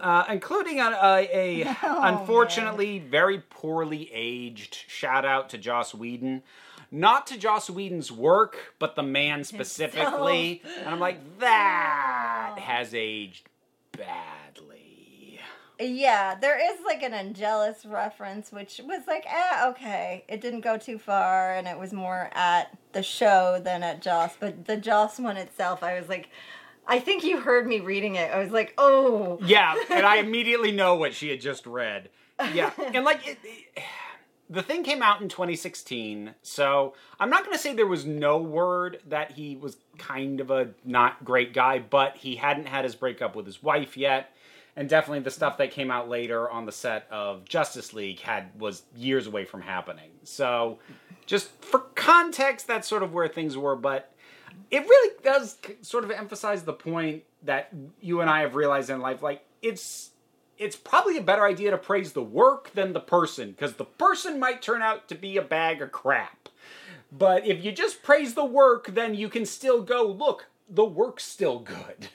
uh, 0.00 0.24
including 0.28 0.80
a, 0.80 0.90
a, 1.02 1.62
a 1.62 1.76
oh, 1.82 2.00
unfortunately 2.02 2.98
man. 2.98 3.10
very 3.10 3.38
poorly 3.38 4.10
aged 4.12 4.74
shout 4.86 5.24
out 5.24 5.50
to 5.50 5.58
Joss 5.58 5.94
Whedon. 5.94 6.42
Not 6.90 7.26
to 7.28 7.38
Joss 7.38 7.68
Whedon's 7.68 8.12
work, 8.12 8.74
but 8.78 8.94
the 8.94 9.02
man 9.02 9.42
specifically. 9.44 10.62
And 10.78 10.88
I'm 10.88 11.00
like, 11.00 11.40
that 11.40 12.56
has 12.60 12.94
aged 12.94 13.48
badly. 13.92 15.40
Yeah, 15.78 16.36
there 16.36 16.58
is 16.58 16.80
like 16.86 17.02
an 17.02 17.12
Angelus 17.12 17.84
reference, 17.84 18.50
which 18.50 18.80
was 18.82 19.02
like, 19.06 19.26
eh, 19.26 19.68
okay. 19.68 20.24
It 20.28 20.40
didn't 20.40 20.62
go 20.62 20.78
too 20.78 20.98
far, 20.98 21.54
and 21.54 21.66
it 21.66 21.78
was 21.78 21.92
more 21.92 22.30
at 22.32 22.76
the 22.92 23.02
show 23.02 23.60
than 23.62 23.82
at 23.82 24.00
Joss. 24.00 24.36
But 24.38 24.64
the 24.64 24.76
Joss 24.76 25.18
one 25.18 25.36
itself, 25.36 25.82
I 25.82 25.98
was 25.98 26.08
like, 26.08 26.30
I 26.86 27.00
think 27.00 27.24
you 27.24 27.40
heard 27.40 27.66
me 27.66 27.80
reading 27.80 28.14
it. 28.14 28.30
I 28.32 28.38
was 28.38 28.52
like, 28.52 28.74
oh. 28.78 29.38
Yeah, 29.42 29.74
and 29.90 30.06
I 30.06 30.16
immediately 30.18 30.72
know 30.72 30.94
what 30.94 31.14
she 31.14 31.28
had 31.30 31.40
just 31.40 31.66
read. 31.66 32.10
Yeah, 32.52 32.70
and 32.78 33.04
like 33.04 33.26
it, 33.26 33.38
it, 33.44 33.82
the 34.48 34.62
thing 34.62 34.84
came 34.84 35.02
out 35.02 35.20
in 35.20 35.28
2016, 35.28 36.34
so 36.42 36.94
I'm 37.18 37.30
not 37.30 37.44
going 37.44 37.56
to 37.56 37.62
say 37.62 37.74
there 37.74 37.86
was 37.86 38.06
no 38.06 38.38
word 38.38 39.00
that 39.08 39.32
he 39.32 39.56
was 39.56 39.76
kind 39.98 40.40
of 40.40 40.50
a 40.50 40.70
not 40.84 41.24
great 41.24 41.52
guy, 41.52 41.78
but 41.78 42.16
he 42.16 42.36
hadn't 42.36 42.66
had 42.66 42.84
his 42.84 42.94
breakup 42.94 43.34
with 43.34 43.46
his 43.46 43.62
wife 43.62 43.96
yet. 43.96 44.32
And 44.76 44.90
definitely 44.90 45.20
the 45.20 45.30
stuff 45.30 45.56
that 45.56 45.70
came 45.70 45.90
out 45.90 46.08
later 46.10 46.50
on 46.50 46.66
the 46.66 46.72
set 46.72 47.06
of 47.10 47.46
Justice 47.46 47.94
League 47.94 48.20
had 48.20 48.50
was 48.60 48.82
years 48.94 49.26
away 49.26 49.46
from 49.46 49.62
happening. 49.62 50.10
So, 50.22 50.78
just 51.24 51.48
for 51.64 51.78
context, 51.94 52.66
that's 52.66 52.86
sort 52.86 53.02
of 53.02 53.14
where 53.14 53.26
things 53.26 53.56
were. 53.56 53.74
But 53.74 54.12
it 54.70 54.80
really 54.80 55.14
does 55.22 55.58
sort 55.82 56.04
of 56.04 56.10
emphasize 56.10 56.64
the 56.64 56.72
point 56.72 57.24
that 57.42 57.70
you 58.00 58.20
and 58.20 58.30
I 58.30 58.40
have 58.40 58.54
realized 58.54 58.90
in 58.90 59.00
life. 59.00 59.22
Like 59.22 59.44
it's 59.62 60.10
it's 60.58 60.76
probably 60.76 61.18
a 61.18 61.22
better 61.22 61.44
idea 61.44 61.70
to 61.70 61.78
praise 61.78 62.12
the 62.12 62.22
work 62.22 62.72
than 62.72 62.92
the 62.92 63.00
person 63.00 63.50
because 63.50 63.74
the 63.74 63.84
person 63.84 64.40
might 64.40 64.62
turn 64.62 64.82
out 64.82 65.08
to 65.08 65.14
be 65.14 65.36
a 65.36 65.42
bag 65.42 65.82
of 65.82 65.92
crap. 65.92 66.48
But 67.12 67.46
if 67.46 67.64
you 67.64 67.72
just 67.72 68.02
praise 68.02 68.34
the 68.34 68.44
work, 68.44 68.88
then 68.88 69.14
you 69.14 69.28
can 69.28 69.46
still 69.46 69.82
go 69.82 70.06
look. 70.06 70.46
The 70.68 70.84
work's 70.84 71.24
still 71.24 71.60
good. 71.60 72.08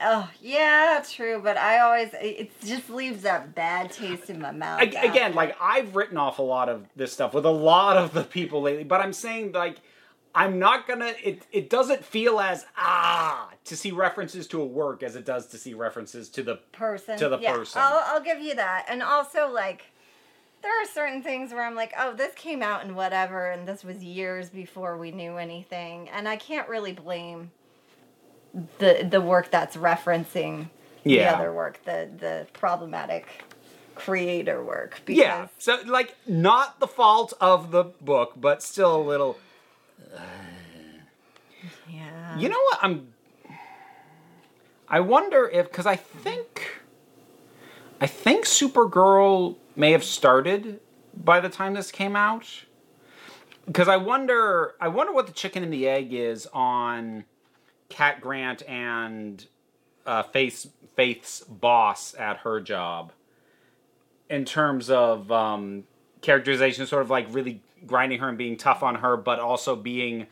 Oh 0.00 0.28
yeah, 0.40 1.02
true. 1.08 1.40
But 1.42 1.56
I 1.56 1.78
always 1.80 2.10
it 2.14 2.50
just 2.60 2.90
leaves 2.90 3.22
that 3.22 3.54
bad 3.54 3.92
taste 3.92 4.28
in 4.28 4.40
my 4.40 4.50
mouth. 4.50 4.82
Again, 4.82 5.34
like 5.34 5.56
I've 5.60 5.94
written 5.94 6.16
off 6.16 6.38
a 6.38 6.42
lot 6.42 6.68
of 6.68 6.86
this 6.96 7.12
stuff 7.12 7.32
with 7.32 7.46
a 7.46 7.50
lot 7.50 7.96
of 7.96 8.12
the 8.12 8.24
people 8.24 8.62
lately, 8.62 8.84
but 8.84 9.00
I'm 9.00 9.12
saying 9.12 9.52
like 9.52 9.76
I'm 10.34 10.58
not 10.58 10.88
gonna. 10.88 11.12
It 11.22 11.46
it 11.52 11.70
doesn't 11.70 12.04
feel 12.04 12.40
as 12.40 12.66
ah 12.76 13.50
to 13.64 13.76
see 13.76 13.92
references 13.92 14.46
to 14.48 14.60
a 14.60 14.66
work 14.66 15.02
as 15.02 15.14
it 15.14 15.24
does 15.24 15.46
to 15.48 15.58
see 15.58 15.74
references 15.74 16.28
to 16.30 16.42
the 16.42 16.56
person 16.72 17.16
to 17.18 17.28
the 17.28 17.38
yeah, 17.38 17.52
person. 17.52 17.80
I'll 17.82 18.02
I'll 18.06 18.22
give 18.22 18.40
you 18.40 18.54
that, 18.56 18.86
and 18.88 19.02
also 19.02 19.48
like 19.48 19.84
there 20.62 20.82
are 20.82 20.86
certain 20.86 21.22
things 21.22 21.52
where 21.52 21.62
I'm 21.62 21.74
like, 21.74 21.92
oh, 21.98 22.14
this 22.14 22.34
came 22.34 22.62
out 22.62 22.84
in 22.84 22.94
whatever, 22.94 23.50
and 23.50 23.68
this 23.68 23.84
was 23.84 24.02
years 24.02 24.48
before 24.48 24.96
we 24.96 25.12
knew 25.12 25.36
anything, 25.36 26.08
and 26.08 26.28
I 26.28 26.36
can't 26.36 26.68
really 26.68 26.92
blame 26.92 27.52
the 28.78 29.06
the 29.08 29.20
work 29.20 29.50
that's 29.50 29.76
referencing 29.76 30.68
yeah. 31.04 31.30
the 31.30 31.38
other 31.38 31.52
work, 31.52 31.84
the 31.84 32.08
the 32.18 32.46
problematic 32.52 33.26
creator 33.94 34.64
work. 34.64 35.00
Because... 35.04 35.22
Yeah, 35.22 35.46
so 35.58 35.78
like 35.86 36.16
not 36.26 36.80
the 36.80 36.88
fault 36.88 37.34
of 37.40 37.70
the 37.70 37.84
book, 37.84 38.32
but 38.36 38.62
still 38.62 38.96
a 38.96 39.02
little 39.02 39.38
yeah. 41.90 42.38
You 42.38 42.48
know 42.48 42.60
what? 42.70 42.78
I'm. 42.82 43.08
I 44.88 45.00
wonder 45.00 45.48
if 45.48 45.66
because 45.66 45.86
I 45.86 45.96
think, 45.96 46.82
I 48.00 48.06
think 48.06 48.44
Supergirl 48.44 49.56
may 49.76 49.92
have 49.92 50.04
started 50.04 50.80
by 51.16 51.40
the 51.40 51.48
time 51.48 51.74
this 51.74 51.90
came 51.90 52.16
out. 52.16 52.64
Because 53.66 53.88
I 53.88 53.96
wonder, 53.96 54.74
I 54.80 54.88
wonder 54.88 55.12
what 55.12 55.26
the 55.26 55.32
chicken 55.32 55.62
and 55.62 55.72
the 55.72 55.88
egg 55.88 56.12
is 56.12 56.46
on 56.52 57.24
Cat 57.88 58.20
Grant 58.20 58.62
and 58.68 59.46
uh, 60.04 60.22
Faith's, 60.22 60.68
Faith's 60.96 61.40
boss 61.40 62.14
at 62.14 62.38
her 62.38 62.60
job 62.60 63.12
in 64.28 64.44
terms 64.44 64.90
of 64.90 65.32
um, 65.32 65.84
characterization, 66.20 66.86
sort 66.86 67.02
of 67.02 67.10
like 67.10 67.26
really 67.30 67.62
grinding 67.86 68.20
her 68.20 68.28
and 68.28 68.38
being 68.38 68.56
tough 68.56 68.82
on 68.82 68.96
her, 68.96 69.16
but 69.16 69.38
also 69.38 69.76
being 69.76 70.26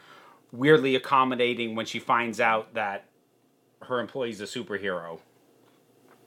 weirdly 0.52 0.94
accommodating 0.94 1.74
when 1.74 1.86
she 1.86 1.98
finds 1.98 2.40
out 2.40 2.74
that 2.74 3.04
her 3.82 4.00
employee's 4.00 4.40
a 4.40 4.44
superhero. 4.44 5.18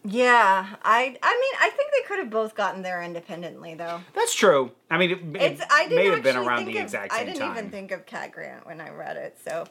Yeah, 0.07 0.75
I 0.83 1.17
I 1.23 1.39
mean 1.41 1.53
I 1.59 1.69
think 1.75 1.91
they 1.91 2.07
could 2.07 2.19
have 2.19 2.29
both 2.29 2.53
gotten 2.55 2.83
there 2.83 3.01
independently 3.01 3.73
though. 3.73 4.01
That's 4.13 4.35
true. 4.35 4.71
I 4.89 4.99
mean, 4.99 5.11
it, 5.11 5.41
it's, 5.41 5.61
it 5.61 5.67
I 5.71 5.87
may 5.87 6.05
have 6.05 6.21
been 6.21 6.37
around 6.37 6.65
the 6.65 6.77
of, 6.77 6.83
exact 6.83 7.11
same 7.11 7.19
time. 7.19 7.27
I 7.27 7.31
didn't 7.31 7.47
time. 7.47 7.57
even 7.57 7.71
think 7.71 7.91
of 7.91 8.05
Cat 8.05 8.31
Grant 8.31 8.67
when 8.67 8.79
I 8.81 8.89
read 8.91 9.17
it, 9.17 9.37
so 9.43 9.65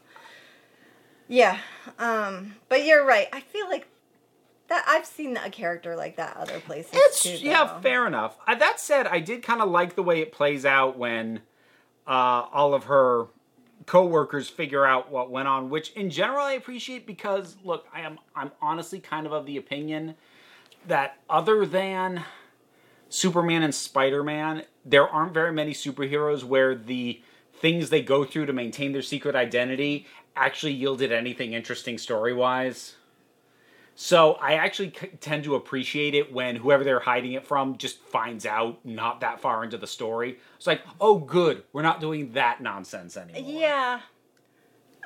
yeah. 1.29 1.59
Um, 2.01 2.57
but 2.69 2.85
you're 2.85 3.05
right. 3.07 3.29
I 3.33 3.41
feel 3.41 3.69
like 3.69 3.87
that 4.69 4.85
I've 4.87 5.07
seen 5.07 5.37
a 5.37 5.51
character 5.51 5.97
like 5.97 6.17
that 6.17 6.37
other 6.37 6.61
places. 6.61 6.93
It's 6.95 7.23
too, 7.23 7.37
yeah, 7.37 7.81
fair 7.81 8.07
enough. 8.07 8.39
Uh, 8.47 8.55
that 8.55 8.81
said, 8.81 9.07
I 9.07 9.21
did 9.21 9.43
kind 9.43 9.61
of 9.61 9.71
like 9.71 9.95
the 9.95 10.03
way 10.03 10.21
it 10.21 10.33
plays 10.33 10.65
out 10.65 10.97
when 10.99 11.41
uh, 12.07 12.47
all 12.53 12.75
of 12.75 12.85
her 12.85 13.27
coworkers 13.87 14.49
figure 14.49 14.87
out 14.87 15.11
what 15.11 15.31
went 15.31 15.49
on, 15.49 15.69
which 15.69 15.93
in 15.93 16.11
general 16.11 16.45
I 16.45 16.53
appreciate 16.53 17.07
because 17.07 17.57
look, 17.65 17.87
I 17.93 18.01
am 18.01 18.19
I'm 18.35 18.53
honestly 18.63 19.01
kind 19.01 19.27
of 19.27 19.33
of 19.33 19.47
the 19.47 19.57
opinion 19.57 20.15
that 20.87 21.19
other 21.29 21.67
than 21.67 22.25
Superman 23.09 23.63
and 23.63 23.75
Spider-Man, 23.75 24.65
there 24.85 25.09
aren't 25.09 25.35
very 25.35 25.53
many 25.53 25.73
superheroes 25.73 26.43
where 26.43 26.75
the 26.75 27.21
things 27.53 27.91
they 27.91 28.03
go 28.03 28.25
through 28.25 28.47
to 28.47 28.53
maintain 28.53 28.93
their 28.93 29.03
secret 29.03 29.37
identity 29.37 30.07
actually 30.37 30.73
yielded 30.73 31.13
anything 31.13 31.53
interesting 31.53 31.97
story-wise. 31.97 32.97
So 33.97 34.33
I 34.35 34.55
actually 34.55 34.91
tend 35.21 35.45
to 35.45 35.55
appreciate 35.55 36.15
it 36.15 36.33
when 36.33 36.57
whoever 36.57 36.83
they're 36.83 37.01
hiding 37.01 37.33
it 37.33 37.47
from 37.47 37.77
just 37.77 37.99
finds 37.99 38.45
out 38.45 38.85
not 38.85 39.21
that 39.21 39.41
far 39.41 39.63
into 39.63 39.79
the 39.79 39.87
story. 39.87 40.39
It's 40.57 40.67
like, 40.67 40.83
oh, 41.01 41.19
good, 41.19 41.63
we're 41.73 41.83
not 41.83 42.01
doing 42.01 42.33
that 42.33 42.61
nonsense 42.61 43.17
anymore. 43.17 43.43
Yeah, 43.45 44.01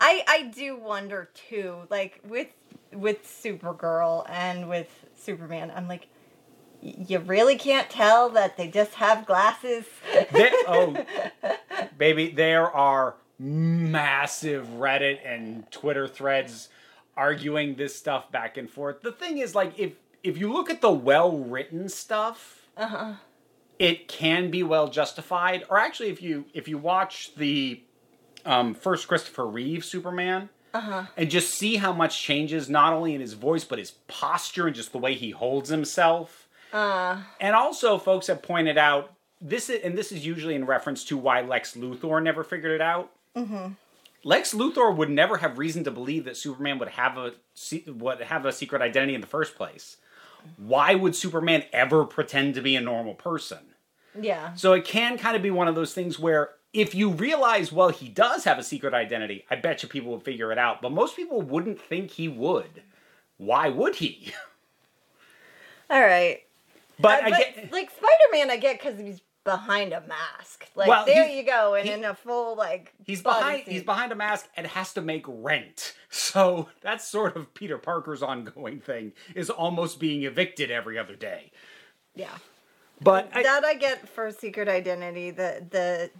I 0.00 0.22
I 0.26 0.42
do 0.54 0.76
wonder 0.76 1.28
too, 1.34 1.80
like 1.90 2.20
with 2.26 2.48
with 2.92 3.24
Supergirl 3.24 4.28
and 4.30 4.68
with 4.70 5.04
Superman. 5.16 5.70
I'm 5.74 5.86
like, 5.86 6.08
you 6.80 7.18
really 7.18 7.56
can't 7.56 7.90
tell 7.90 8.30
that 8.30 8.56
they 8.56 8.68
just 8.68 8.94
have 8.94 9.26
glasses. 9.26 9.84
they, 10.32 10.50
oh, 10.66 10.96
baby, 11.98 12.30
there 12.30 12.70
are 12.70 13.16
massive 13.38 14.66
Reddit 14.66 15.18
and 15.24 15.70
Twitter 15.70 16.08
threads 16.08 16.70
arguing 17.18 17.74
this 17.74 17.94
stuff 17.94 18.30
back 18.32 18.56
and 18.56 18.70
forth. 18.70 19.02
The 19.02 19.12
thing 19.12 19.38
is, 19.38 19.54
like, 19.54 19.78
if 19.78 19.92
if 20.22 20.38
you 20.38 20.52
look 20.52 20.70
at 20.70 20.80
the 20.80 20.90
well 20.90 21.36
written 21.36 21.88
stuff, 21.88 22.68
Uh-huh. 22.76 23.14
it 23.78 24.08
can 24.08 24.50
be 24.50 24.62
well 24.62 24.88
justified. 24.88 25.64
Or 25.68 25.78
actually, 25.78 26.08
if 26.10 26.22
you 26.22 26.46
if 26.54 26.68
you 26.68 26.78
watch 26.78 27.34
the 27.36 27.82
um, 28.46 28.74
first 28.74 29.08
Christopher 29.08 29.46
Reeve 29.46 29.84
Superman, 29.84 30.48
Uh-huh. 30.72 31.04
and 31.16 31.30
just 31.30 31.54
see 31.54 31.76
how 31.76 31.92
much 31.92 32.22
changes 32.22 32.68
not 32.70 32.92
only 32.92 33.14
in 33.14 33.20
his 33.20 33.32
voice 33.34 33.64
but 33.64 33.78
his 33.78 33.90
posture 34.06 34.66
and 34.68 34.76
just 34.76 34.92
the 34.92 34.98
way 34.98 35.14
he 35.14 35.30
holds 35.32 35.68
himself. 35.70 36.48
Uh, 36.72 37.22
And 37.40 37.54
also, 37.56 37.98
folks 37.98 38.26
have 38.28 38.42
pointed 38.42 38.78
out 38.78 39.12
this, 39.40 39.70
is, 39.70 39.82
and 39.84 39.96
this 39.96 40.12
is 40.12 40.26
usually 40.26 40.54
in 40.54 40.64
reference 40.66 41.04
to 41.04 41.16
why 41.16 41.40
Lex 41.42 41.74
Luthor 41.74 42.22
never 42.22 42.42
figured 42.44 42.72
it 42.72 42.80
out. 42.80 43.10
Mm-hmm. 43.36 43.72
Lex 44.24 44.52
Luthor 44.52 44.94
would 44.94 45.10
never 45.10 45.38
have 45.38 45.58
reason 45.58 45.84
to 45.84 45.90
believe 45.90 46.24
that 46.24 46.36
Superman 46.36 46.78
would 46.78 46.90
have 46.90 47.16
a 47.16 47.32
would 47.86 48.20
have 48.20 48.44
a 48.44 48.52
secret 48.52 48.82
identity 48.82 49.14
in 49.14 49.20
the 49.20 49.26
first 49.26 49.54
place. 49.54 49.96
Why 50.56 50.94
would 50.94 51.14
Superman 51.16 51.64
ever 51.72 52.04
pretend 52.04 52.54
to 52.54 52.62
be 52.62 52.76
a 52.76 52.80
normal 52.80 53.14
person? 53.14 53.58
yeah. 54.20 54.54
So 54.54 54.72
it 54.72 54.84
can 54.84 55.18
kind 55.18 55.36
of 55.36 55.42
be 55.42 55.50
one 55.50 55.68
of 55.68 55.74
those 55.74 55.92
things 55.94 56.18
where 56.18 56.50
if 56.72 56.94
you 56.94 57.10
realize, 57.10 57.72
well, 57.72 57.88
he 57.88 58.08
does 58.08 58.44
have 58.44 58.58
a 58.58 58.62
secret 58.62 58.94
identity, 58.94 59.44
I 59.50 59.56
bet 59.56 59.82
you 59.82 59.88
people 59.88 60.12
would 60.12 60.22
figure 60.22 60.52
it 60.52 60.58
out. 60.58 60.82
But 60.82 60.92
most 60.92 61.16
people 61.16 61.40
wouldn't 61.42 61.80
think 61.80 62.12
he 62.12 62.28
would. 62.28 62.82
Why 63.36 63.68
would 63.68 63.96
he? 63.96 64.32
All 65.90 66.00
right. 66.00 66.42
But 67.00 67.22
Uh, 67.22 67.26
I 67.26 67.30
get 67.30 67.72
like 67.72 67.90
Spider 67.90 68.28
Man, 68.32 68.50
I 68.50 68.56
get 68.56 68.78
because 68.80 68.98
he's 68.98 69.20
behind 69.48 69.92
a 69.92 70.02
mask. 70.02 70.66
Like 70.74 70.88
Well, 70.88 71.06
there 71.06 71.28
you 71.28 71.42
go, 71.42 71.74
and 71.74 71.86
he- 71.86 71.94
in 71.94 72.04
a 72.04 72.14
full 72.14 72.54
like 72.56 72.92
he's 73.04 73.22
behind 73.22 73.62
he's 73.66 73.82
behind 73.82 74.12
a 74.12 74.14
mask 74.14 74.46
and 74.56 74.66
has 74.66 74.92
to 74.94 75.00
make 75.02 75.24
rent. 75.26 75.94
So 76.10 76.68
that's 76.80 77.06
sort 77.06 77.36
of 77.36 77.52
Peter 77.52 77.76
Parker's 77.76 78.22
ongoing 78.22 78.80
thing 78.80 79.12
is 79.34 79.50
almost 79.50 80.00
being 80.00 80.22
evicted 80.22 80.70
every 80.70 80.98
other 80.98 81.14
day. 81.14 81.50
Yeah, 82.14 82.34
But 83.02 83.28
I, 83.34 83.42
that 83.42 83.62
I 83.62 83.74
get 83.74 84.08
for 84.08 84.30
secret 84.32 84.68
identity. 84.68 85.30
The 85.30 85.66
the 85.68 86.10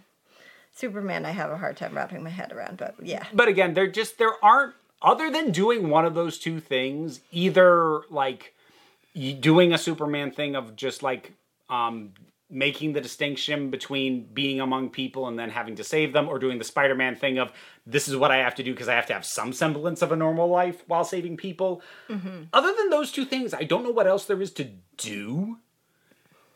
Superman, 0.75 1.25
I 1.25 1.31
have 1.31 1.49
a 1.49 1.57
hard 1.57 1.75
time 1.75 1.95
wrapping 1.95 2.23
my 2.23 2.29
head 2.29 2.51
around. 2.51 2.77
But 2.77 2.95
yeah, 3.01 3.25
but 3.33 3.47
again, 3.47 3.73
there 3.73 3.87
just 3.87 4.19
there 4.19 4.33
aren't 4.45 4.75
other 5.01 5.31
than 5.31 5.51
doing 5.51 5.89
one 5.89 6.05
of 6.05 6.13
those 6.13 6.37
two 6.37 6.59
things, 6.59 7.21
either 7.31 8.01
like 8.11 8.53
doing 9.39 9.73
a 9.73 9.77
Superman 9.79 10.31
thing 10.31 10.55
of 10.55 10.75
just 10.75 11.01
like 11.01 11.33
um 11.69 12.11
making 12.49 12.93
the 12.93 13.01
distinction 13.01 13.69
between 13.69 14.27
being 14.33 14.59
among 14.59 14.89
people 14.89 15.27
and 15.27 15.37
then 15.37 15.49
having 15.49 15.75
to 15.75 15.83
save 15.83 16.13
them 16.13 16.27
or 16.27 16.39
doing 16.39 16.57
the 16.57 16.63
Spider-Man 16.63 17.15
thing 17.15 17.37
of 17.37 17.51
this 17.85 18.07
is 18.07 18.15
what 18.15 18.31
I 18.31 18.37
have 18.37 18.55
to 18.55 18.63
do 18.63 18.73
because 18.73 18.87
I 18.87 18.95
have 18.95 19.05
to 19.07 19.13
have 19.13 19.25
some 19.25 19.53
semblance 19.53 20.01
of 20.01 20.11
a 20.11 20.15
normal 20.15 20.49
life 20.49 20.83
while 20.87 21.03
saving 21.03 21.37
people. 21.37 21.81
Mm-hmm. 22.09 22.43
Other 22.51 22.73
than 22.75 22.89
those 22.89 23.11
two 23.11 23.25
things, 23.25 23.53
I 23.53 23.63
don't 23.63 23.83
know 23.83 23.91
what 23.91 24.07
else 24.07 24.25
there 24.25 24.41
is 24.41 24.51
to 24.53 24.69
do. 24.97 25.59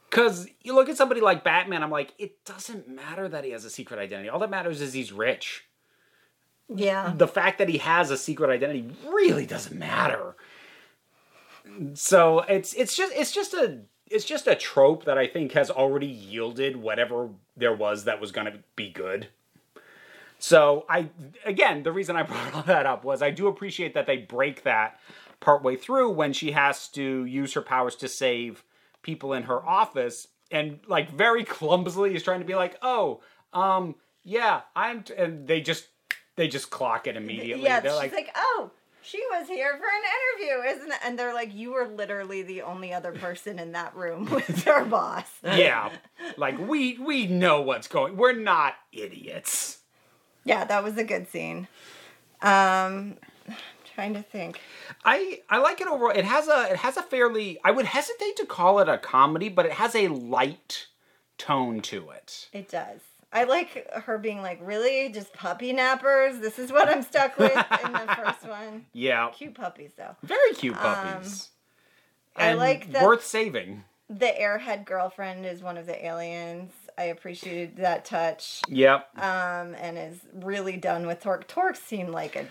Cuz 0.09 0.47
you 0.61 0.73
look 0.73 0.89
at 0.89 0.97
somebody 0.97 1.21
like 1.21 1.43
Batman, 1.43 1.83
I'm 1.83 1.91
like 1.91 2.13
it 2.17 2.43
doesn't 2.45 2.87
matter 2.87 3.27
that 3.27 3.43
he 3.43 3.51
has 3.51 3.65
a 3.65 3.69
secret 3.69 3.99
identity. 3.99 4.29
All 4.29 4.39
that 4.39 4.49
matters 4.49 4.81
is 4.81 4.93
he's 4.93 5.11
rich 5.11 5.65
yeah, 6.69 7.13
the 7.15 7.27
fact 7.27 7.57
that 7.59 7.69
he 7.69 7.77
has 7.79 8.09
a 8.09 8.17
secret 8.17 8.49
identity 8.49 8.89
really 9.05 9.45
doesn't 9.45 9.77
matter. 9.77 10.35
So 11.93 12.39
it's 12.41 12.73
it's 12.73 12.95
just 12.95 13.13
it's 13.13 13.31
just 13.31 13.53
a 13.53 13.81
it's 14.13 14.25
just 14.25 14.47
a 14.47 14.55
trope 14.55 15.05
that 15.05 15.17
I 15.17 15.27
think 15.27 15.53
has 15.53 15.71
already 15.71 16.07
yielded 16.07 16.77
whatever 16.77 17.29
there 17.57 17.73
was 17.73 18.05
that 18.05 18.21
was 18.21 18.31
going 18.31 18.45
to 18.45 18.59
be 18.75 18.89
good. 18.91 19.27
So 20.39 20.85
I 20.87 21.09
again 21.45 21.83
the 21.83 21.91
reason 21.91 22.15
I 22.15 22.23
brought 22.31 22.53
all 22.53 22.63
that 22.63 22.85
up 22.85 23.03
was 23.03 23.21
I 23.21 23.31
do 23.31 23.47
appreciate 23.47 23.93
that 23.95 24.05
they 24.05 24.17
break 24.17 24.63
that 24.63 24.99
partway 25.39 25.75
through 25.75 26.11
when 26.11 26.31
she 26.31 26.51
has 26.51 26.87
to 26.89 27.25
use 27.25 27.53
her 27.53 27.61
powers 27.61 27.95
to 27.97 28.07
save 28.07 28.63
people 29.01 29.33
in 29.33 29.43
her 29.43 29.65
office 29.65 30.27
and 30.51 30.79
like 30.87 31.09
very 31.11 31.43
clumsily 31.57 32.15
is 32.15 32.23
trying 32.23 32.39
to 32.39 32.45
be 32.45 32.55
like 32.55 32.77
oh 32.81 33.21
um 33.51 33.95
yeah 34.23 34.61
I'm 34.75 35.03
t-, 35.03 35.13
and 35.15 35.47
they 35.47 35.59
just 35.59 35.87
they 36.35 36.47
just 36.47 36.69
clock 36.69 37.07
it 37.07 37.15
immediately. 37.15 37.63
yeah. 37.63 37.79
They're 37.79 37.91
she's 37.91 37.99
like, 37.99 38.13
like, 38.13 38.35
oh. 38.35 38.71
She 39.03 39.21
was 39.31 39.47
here 39.47 39.77
for 39.77 39.85
an 39.85 40.47
interview, 40.47 40.77
isn't 40.77 40.91
it? 40.91 40.99
And 41.03 41.19
they're 41.19 41.33
like, 41.33 41.53
you 41.53 41.73
were 41.73 41.87
literally 41.87 42.41
the 42.41 42.61
only 42.61 42.93
other 42.93 43.11
person 43.11 43.59
in 43.59 43.73
that 43.73 43.95
room 43.95 44.25
with 44.31 44.67
our 44.67 44.85
boss. 44.85 45.27
yeah, 45.43 45.91
like 46.37 46.57
we 46.57 46.97
we 46.99 47.27
know 47.27 47.61
what's 47.61 47.87
going. 47.87 48.15
We're 48.17 48.33
not 48.33 48.75
idiots. 48.91 49.79
Yeah, 50.45 50.65
that 50.65 50.83
was 50.83 50.97
a 50.97 51.03
good 51.03 51.29
scene. 51.29 51.67
Um, 52.41 53.17
I'm 53.47 53.55
trying 53.95 54.13
to 54.13 54.21
think. 54.21 54.61
I 55.05 55.41
I 55.49 55.59
like 55.59 55.81
it 55.81 55.87
overall. 55.87 56.11
It 56.15 56.25
has 56.25 56.47
a 56.47 56.71
it 56.71 56.77
has 56.77 56.97
a 56.97 57.03
fairly 57.03 57.59
I 57.63 57.71
would 57.71 57.85
hesitate 57.85 58.37
to 58.37 58.45
call 58.45 58.79
it 58.79 58.89
a 58.89 58.97
comedy, 58.97 59.49
but 59.49 59.65
it 59.65 59.73
has 59.73 59.95
a 59.95 60.07
light 60.07 60.87
tone 61.37 61.81
to 61.81 62.09
it. 62.11 62.47
It 62.53 62.69
does. 62.69 62.99
I 63.33 63.45
like 63.45 63.91
her 63.93 64.17
being 64.19 64.41
like, 64.41 64.59
really? 64.61 65.09
Just 65.09 65.33
puppy 65.33 65.73
nappers? 65.73 66.39
This 66.39 66.59
is 66.59 66.71
what 66.71 66.87
I'm 66.87 67.01
stuck 67.01 67.37
with 67.39 67.51
in 67.51 67.91
the 67.91 68.15
first 68.23 68.47
one. 68.47 68.85
Yeah, 68.93 69.29
Cute 69.33 69.55
puppies, 69.55 69.91
though. 69.97 70.15
very 70.23 70.53
cute 70.53 70.75
puppies. 70.75 71.49
I 72.35 72.49
And 72.49 72.59
like 72.59 72.91
that- 72.93 73.03
worth 73.03 73.25
saving. 73.25 73.83
The 74.09 74.27
airhead 74.39 74.85
girlfriend 74.85 75.45
is 75.45 75.63
one 75.63 75.77
of 75.77 75.85
the 75.87 76.05
aliens. 76.05 76.71
I 76.97 77.05
appreciated 77.05 77.77
that 77.77 78.05
touch. 78.05 78.61
Yep. 78.67 79.07
Um, 79.17 79.73
and 79.75 79.97
is 79.97 80.19
really 80.33 80.77
done 80.77 81.07
with 81.07 81.21
Torque. 81.21 81.47
Torque 81.47 81.77
seemed 81.77 82.09
like 82.09 82.35
a 82.35 82.45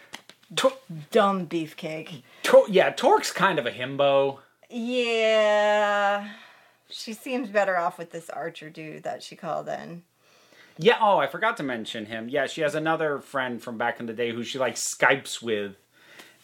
Tor- 0.56 0.72
dumb 1.12 1.46
beefcake. 1.46 2.22
Tor- 2.42 2.66
yeah, 2.68 2.90
Torque's 2.90 3.30
kind 3.30 3.58
of 3.60 3.66
a 3.66 3.70
himbo. 3.70 4.38
Yeah. 4.68 6.28
She 6.88 7.12
seems 7.12 7.48
better 7.48 7.76
off 7.76 7.98
with 7.98 8.10
this 8.10 8.28
Archer 8.30 8.68
dude 8.70 9.04
that 9.04 9.22
she 9.22 9.36
called 9.36 9.68
in. 9.68 10.02
Yeah. 10.78 10.96
Oh, 11.00 11.18
I 11.18 11.26
forgot 11.26 11.56
to 11.58 11.62
mention 11.62 12.06
him. 12.06 12.28
Yeah, 12.28 12.46
she 12.46 12.60
has 12.62 12.74
another 12.74 13.18
friend 13.18 13.62
from 13.62 13.78
back 13.78 14.00
in 14.00 14.06
the 14.06 14.12
day 14.12 14.32
who 14.32 14.42
she 14.44 14.58
like 14.58 14.74
Skypes 14.76 15.42
with 15.42 15.76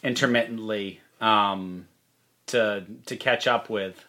intermittently 0.03 1.01
um, 1.21 1.87
to 2.47 2.85
to 3.07 3.17
catch 3.17 3.47
up 3.47 3.69
with. 3.71 4.05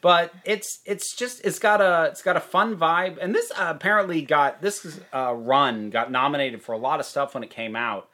But 0.00 0.32
it's 0.44 0.78
it's 0.84 1.16
just 1.16 1.44
it's 1.44 1.58
got 1.58 1.80
a 1.80 2.08
it's 2.12 2.22
got 2.22 2.36
a 2.36 2.40
fun 2.40 2.76
vibe, 2.76 3.18
and 3.20 3.34
this 3.34 3.50
uh, 3.50 3.64
apparently 3.74 4.22
got 4.22 4.62
this 4.62 5.00
uh, 5.12 5.34
run 5.34 5.90
got 5.90 6.12
nominated 6.12 6.62
for 6.62 6.72
a 6.72 6.78
lot 6.78 7.00
of 7.00 7.06
stuff 7.06 7.34
when 7.34 7.42
it 7.42 7.50
came 7.50 7.74
out. 7.74 8.08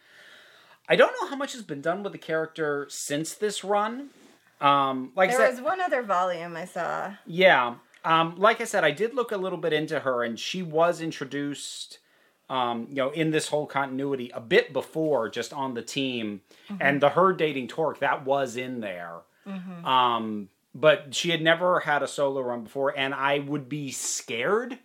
I 0.89 0.97
don't 0.97 1.13
know 1.21 1.29
how 1.29 1.37
much 1.37 1.53
has 1.53 1.61
been 1.63 1.83
done 1.83 2.03
with 2.03 2.13
the 2.13 2.19
character 2.19 2.87
since 2.89 3.35
this 3.35 3.63
run. 3.63 4.09
Um, 4.63 5.13
like 5.17 5.29
I 5.31 5.37
There 5.37 5.51
was 5.51 5.61
one 5.61 5.83
other 5.83 6.03
volume 6.03 6.57
I 6.57 6.65
saw. 6.65 7.13
yeah. 7.27 7.75
Um, 8.05 8.37
like 8.37 8.61
I 8.61 8.65
said, 8.65 8.85
I 8.85 8.91
did 8.91 9.15
look 9.15 9.33
a 9.33 9.37
little 9.37 9.59
bit 9.59 9.73
into 9.73 10.01
her, 10.01 10.23
and 10.23 10.39
she 10.39 10.63
was 10.63 11.01
introduced, 11.01 11.99
um, 12.51 12.87
you 12.91 12.97
know, 12.97 13.11
in 13.11 13.31
this 13.31 13.49
whole 13.49 13.67
continuity 13.67 14.31
a 14.35 14.41
bit 14.41 14.73
before, 14.73 15.29
just 15.29 15.53
on 15.53 15.75
the 15.75 15.83
team, 15.83 16.43
and 16.81 17.01
the 17.01 17.09
her 17.11 17.33
dating 17.33 17.69
Torque 17.69 18.01
that 18.01 18.25
was 18.25 18.57
in 18.57 18.81
there. 18.81 19.21
Um, 19.85 20.49
but 20.75 21.15
she 21.15 21.31
had 21.31 21.41
never 21.43 21.81
had 21.81 22.03
a 22.03 22.09
solo 22.09 22.41
run 22.41 22.65
before, 22.65 22.97
and 22.97 23.15
I 23.15 23.39
would 23.39 23.69
be 23.69 23.91
scared 23.91 24.79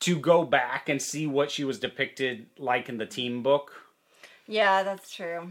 to 0.00 0.18
go 0.18 0.44
back 0.44 0.88
and 0.88 1.00
see 1.00 1.26
what 1.26 1.50
she 1.50 1.64
was 1.64 1.78
depicted 1.78 2.46
like 2.58 2.88
in 2.88 2.98
the 2.98 3.06
team 3.06 3.42
book. 3.42 3.72
Yeah, 4.46 4.82
that's 4.82 5.10
true. 5.12 5.50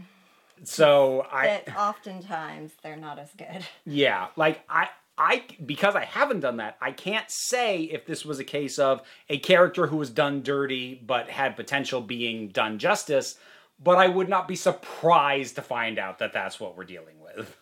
So 0.64 1.26
I, 1.30 1.46
That 1.46 1.76
oftentimes 1.76 2.72
they're 2.82 2.96
not 2.96 3.18
as 3.18 3.30
good. 3.36 3.66
Yeah, 3.84 4.28
like 4.36 4.60
I 4.70 4.88
I 5.18 5.44
because 5.64 5.94
I 5.94 6.04
haven't 6.04 6.40
done 6.40 6.58
that, 6.58 6.76
I 6.80 6.92
can't 6.92 7.30
say 7.30 7.82
if 7.84 8.04
this 8.06 8.24
was 8.24 8.38
a 8.38 8.44
case 8.44 8.78
of 8.78 9.02
a 9.30 9.38
character 9.38 9.86
who 9.86 9.96
was 9.96 10.10
done 10.10 10.42
dirty 10.42 11.00
but 11.06 11.28
had 11.30 11.56
potential 11.56 12.00
being 12.02 12.48
done 12.48 12.78
justice, 12.78 13.38
but 13.82 13.96
I 13.96 14.08
would 14.08 14.28
not 14.28 14.46
be 14.46 14.56
surprised 14.56 15.54
to 15.56 15.62
find 15.62 15.98
out 15.98 16.18
that 16.18 16.32
that's 16.32 16.60
what 16.60 16.76
we're 16.76 16.84
dealing 16.84 17.16
with. 17.20 17.56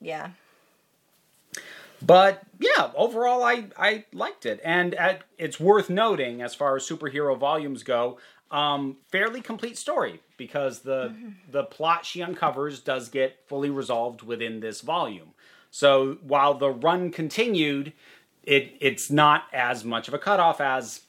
Yeah. 0.00 0.30
But 2.00 2.42
yeah, 2.58 2.92
overall 2.94 3.42
I 3.42 3.66
I 3.78 4.04
liked 4.12 4.46
it 4.46 4.60
and 4.64 4.94
at, 4.94 5.22
it's 5.36 5.60
worth 5.60 5.90
noting 5.90 6.40
as 6.40 6.54
far 6.54 6.76
as 6.76 6.88
superhero 6.88 7.38
volumes 7.38 7.82
go, 7.82 8.18
um 8.50 8.96
fairly 9.10 9.40
complete 9.42 9.76
story 9.76 10.20
because 10.36 10.80
the 10.80 11.14
the 11.50 11.64
plot 11.64 12.06
she 12.06 12.22
uncovers 12.22 12.80
does 12.80 13.08
get 13.08 13.38
fully 13.48 13.70
resolved 13.70 14.22
within 14.22 14.60
this 14.60 14.80
volume. 14.80 15.34
So 15.74 16.18
while 16.22 16.54
the 16.54 16.70
run 16.70 17.10
continued, 17.10 17.94
it 18.44 18.76
it's 18.80 19.10
not 19.10 19.46
as 19.52 19.84
much 19.84 20.06
of 20.06 20.14
a 20.14 20.20
cutoff 20.20 20.60
as 20.60 21.00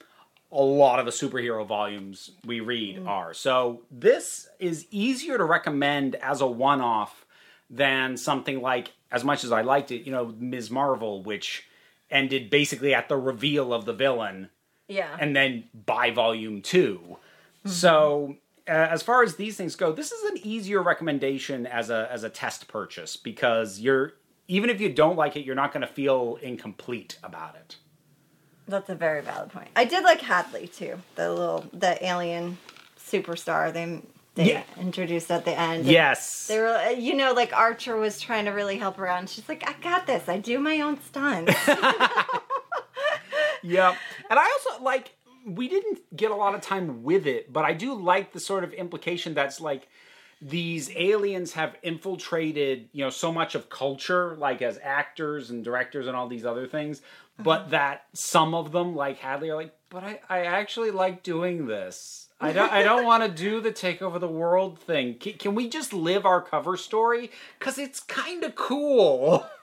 a 0.52 0.60
lot 0.64 0.98
of 0.98 1.06
the 1.06 1.12
superhero 1.12 1.64
volumes 1.68 2.32
we 2.48 2.62
read 2.62 3.06
are. 3.06 3.32
So 3.36 3.84
this 3.92 4.50
is 4.58 4.88
easier 4.90 5.38
to 5.38 5.44
recommend 5.44 6.16
as 6.16 6.42
a 6.42 6.48
one-off 6.48 7.28
than 7.70 8.18
something 8.18 8.60
like 8.60 8.94
as 9.12 9.24
much 9.24 9.44
as 9.44 9.52
I 9.52 9.62
liked 9.62 9.92
it, 9.92 10.02
you 10.02 10.12
know, 10.12 10.34
Ms. 10.40 10.72
Marvel, 10.72 11.22
which 11.22 11.68
ended 12.10 12.50
basically 12.50 12.96
at 12.96 13.08
the 13.08 13.18
reveal 13.18 13.72
of 13.72 13.86
the 13.86 13.94
villain 13.94 14.50
Yeah. 14.88 15.16
and 15.20 15.36
then 15.36 15.66
by 15.86 16.10
volume 16.10 16.64
2 16.64 17.18
So 17.68 18.38
uh, 18.68 18.72
as 18.72 19.04
far 19.04 19.22
as 19.22 19.36
these 19.36 19.58
things 19.58 19.76
go, 19.76 19.92
this 19.92 20.12
is 20.12 20.24
an 20.32 20.40
easier 20.44 20.82
recommendation 20.82 21.68
as 21.68 21.92
a 21.92 22.10
as 22.12 22.24
a 22.24 22.30
test 22.32 22.68
purchase 22.68 23.16
because 23.16 23.80
you're 23.80 24.14
even 24.48 24.70
if 24.70 24.80
you 24.82 24.90
don't 24.92 25.16
like 25.16 25.36
it, 25.36 25.46
you're 25.46 25.56
not 25.56 25.74
going 25.74 25.82
to 25.82 25.88
feel 25.94 26.38
incomplete 26.42 27.18
about 27.24 27.56
it. 27.56 27.78
That's 28.68 28.90
a 28.90 28.96
very 28.96 29.22
valid 29.22 29.52
point. 29.52 29.70
I 29.76 29.86
did 29.86 30.04
like 30.04 30.22
Hadley 30.22 30.68
too, 30.68 31.00
the 31.16 31.32
little 31.32 31.66
the 31.72 32.04
alien 32.06 32.58
superstar 33.00 33.72
they 33.72 34.02
they 34.34 34.50
Yeah. 34.52 34.64
introduced 34.80 35.32
at 35.32 35.46
the 35.46 35.58
end. 35.58 35.86
Yes. 35.86 36.48
They 36.48 36.60
were, 36.60 36.76
uh, 36.76 36.90
you 36.90 37.14
know, 37.16 37.32
like 37.34 37.54
Archer 37.56 37.96
was 37.96 38.20
trying 38.20 38.46
to 38.46 38.52
really 38.52 38.78
help 38.78 38.98
her 38.98 39.08
out. 39.08 39.20
And 39.20 39.30
she's 39.30 39.48
like, 39.48 39.64
I 39.70 39.74
got 39.82 40.08
this. 40.08 40.28
I 40.28 40.40
do 40.40 40.60
my 40.60 40.82
own 40.82 41.00
stunts. 41.02 41.54
Yeah. 43.64 43.96
And 44.30 44.38
I 44.40 44.44
also 44.44 44.84
like 44.84 45.16
we 45.46 45.68
didn't 45.68 46.00
get 46.16 46.32
a 46.32 46.36
lot 46.36 46.56
of 46.56 46.62
time 46.62 47.04
with 47.04 47.26
it, 47.28 47.52
but 47.54 47.66
I 47.66 47.74
do 47.74 47.94
like 47.94 48.32
the 48.34 48.40
sort 48.40 48.64
of 48.64 48.74
implication 48.74 49.34
that's 49.34 49.60
like 49.62 49.88
these 50.46 50.92
aliens 50.96 51.54
have 51.54 51.76
infiltrated, 51.82 52.88
you 52.92 53.04
know, 53.04 53.10
so 53.10 53.32
much 53.32 53.56
of 53.56 53.68
culture, 53.68 54.36
like 54.36 54.62
as 54.62 54.80
actors 54.84 55.50
and 55.50 55.64
directors 55.64 56.06
and 56.06 56.16
all 56.16 56.28
these 56.28 56.46
other 56.46 56.68
things, 56.68 57.02
but 57.40 57.62
uh-huh. 57.62 57.70
that 57.72 58.06
some 58.14 58.54
of 58.54 58.72
them, 58.72 58.96
like 58.96 59.18
Hadley, 59.18 59.50
are 59.50 59.56
like, 59.56 59.74
but 59.90 60.04
I, 60.04 60.20
I 60.30 60.40
actually 60.42 60.92
like 60.92 61.24
doing 61.24 61.66
this. 61.66 62.30
I 62.40 62.52
don't, 62.52 62.72
I 62.72 62.84
don't 62.84 63.06
want 63.06 63.24
to 63.24 63.30
do 63.30 63.60
the 63.60 63.72
take 63.72 64.04
over 64.04 64.20
the 64.20 64.28
world 64.28 64.78
thing. 64.78 65.16
Can, 65.16 65.34
can 65.34 65.56
we 65.56 65.68
just 65.68 65.94
live 65.94 66.28
our 66.28 66.44
cover 66.44 66.78
story? 66.78 67.32
Because 67.58 67.80
it's 67.80 68.00
kind 68.02 68.44
of 68.44 68.54
cool. 68.56 69.48